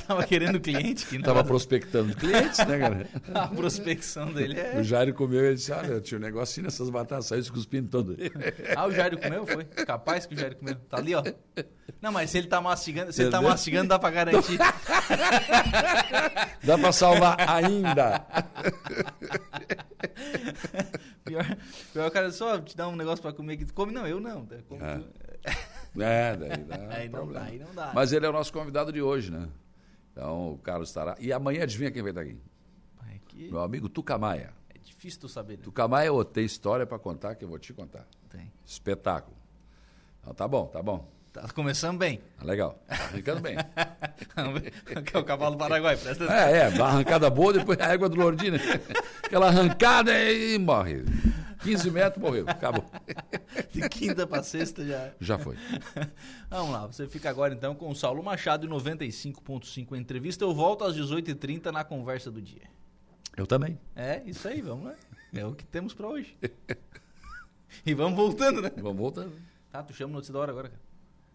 [0.08, 1.06] Tava querendo cliente?
[1.06, 1.48] Que Tava nada.
[1.48, 3.06] prospectando clientes, né, cara?
[3.34, 4.78] A prospecção dele é...
[4.80, 7.88] O Jairo comeu e ele disse: Olha, tinha um negocinho nessas batatas, saiu se cuspindo
[7.88, 8.16] todo.
[8.74, 9.46] Ah, o Jairo comeu?
[9.46, 9.64] Foi?
[9.64, 10.74] Capaz que o Jairo comeu.
[10.88, 11.22] Tá ali, ó.
[12.00, 14.58] Não, mas se ele tá mastigando, se ele tá mastigando, dá pra garantir.
[16.64, 18.24] Dá pra salvar ainda.
[21.24, 21.56] Pior,
[21.92, 23.92] pior o cara só te dá um negócio pra comer que tu come.
[23.92, 24.42] Não, eu não.
[24.44, 24.58] né?
[24.68, 24.96] Como É.
[24.98, 25.08] tu-
[26.00, 27.90] É, daí dá Aí não dá, aí não dá.
[27.94, 29.48] Mas ele é o nosso convidado de hoje, né?
[30.18, 31.16] Então o Carlos estará.
[31.20, 32.36] E amanhã adivinha quem vai estar aqui?
[32.96, 34.50] Pai, que- Meu amigo Tucamaia.
[34.74, 35.62] É difícil tu saber, né?
[35.62, 38.04] Tucamaia eu tem história pra contar que eu vou te contar.
[38.28, 38.50] Tem.
[38.66, 39.36] Espetáculo.
[40.20, 41.08] Então, tá bom, tá bom.
[41.32, 42.20] Tá começando bem.
[42.36, 42.82] Tá legal.
[42.88, 43.56] Tá arrancando bem.
[45.06, 46.36] que é o cavalo do Paraguai, presta atenção.
[46.36, 48.58] É, é, uma arrancada boa, depois a égua do Lordina.
[49.22, 51.04] Aquela arrancada e morre.
[51.62, 52.44] 15 metros, morreu.
[52.46, 52.84] Acabou.
[53.70, 55.12] De quinta pra sexta já.
[55.20, 55.56] Já foi.
[56.48, 60.44] Vamos lá, você fica agora então com o Saulo Machado em 95.5 entrevista.
[60.44, 62.62] Eu volto às 18h30 na conversa do dia.
[63.36, 63.78] Eu também.
[63.94, 64.94] É, isso aí, vamos lá.
[65.32, 66.36] É o que temos pra hoje.
[67.84, 68.70] E vamos voltando, né?
[68.76, 69.32] Vamos voltando.
[69.70, 70.88] Tá, tu chama notícia da hora agora, cara.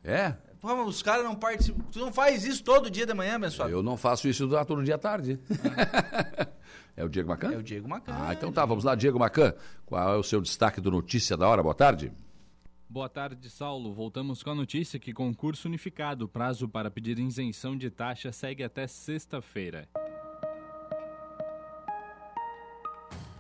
[0.03, 0.35] É?
[0.59, 1.83] Pô, mas os caras não participam.
[1.91, 3.71] Tu não faz isso todo dia de manhã, abençoado?
[3.71, 5.39] Eu não faço isso todo dia à tarde.
[6.95, 7.51] é o Diego Macan?
[7.51, 8.13] É o Diego Macan.
[8.15, 9.53] Ah, então tá, vamos lá, Diego Macan.
[9.85, 11.63] Qual é o seu destaque do Notícia da Hora?
[11.63, 12.11] Boa tarde.
[12.87, 13.91] Boa tarde, Saulo.
[13.91, 18.85] Voltamos com a notícia que concurso unificado, prazo para pedir isenção de taxa segue até
[18.85, 19.87] sexta-feira.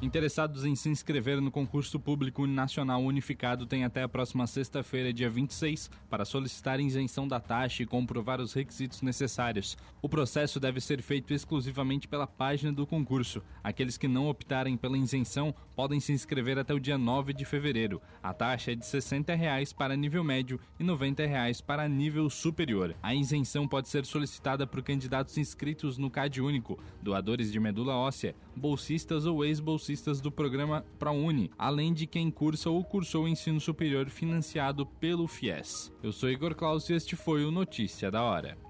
[0.00, 5.28] Interessados em se inscrever no concurso público nacional unificado têm até a próxima sexta-feira, dia
[5.28, 9.76] 26, para solicitar isenção da taxa e comprovar os requisitos necessários.
[10.00, 13.42] O processo deve ser feito exclusivamente pela página do concurso.
[13.60, 18.00] Aqueles que não optarem pela isenção podem se inscrever até o dia 9 de fevereiro.
[18.22, 22.94] A taxa é de 60 reais para nível médio e 90 reais para nível superior.
[23.02, 28.36] A isenção pode ser solicitada por candidatos inscritos no CAD único, doadores de medula óssea,
[28.54, 29.87] bolsistas ou ex-bolsistas
[30.20, 35.90] do programa ProUni, além de quem cursa ou cursou o ensino superior financiado pelo FIES.
[36.02, 38.67] Eu sou Igor Claus e este foi o Notícia da Hora.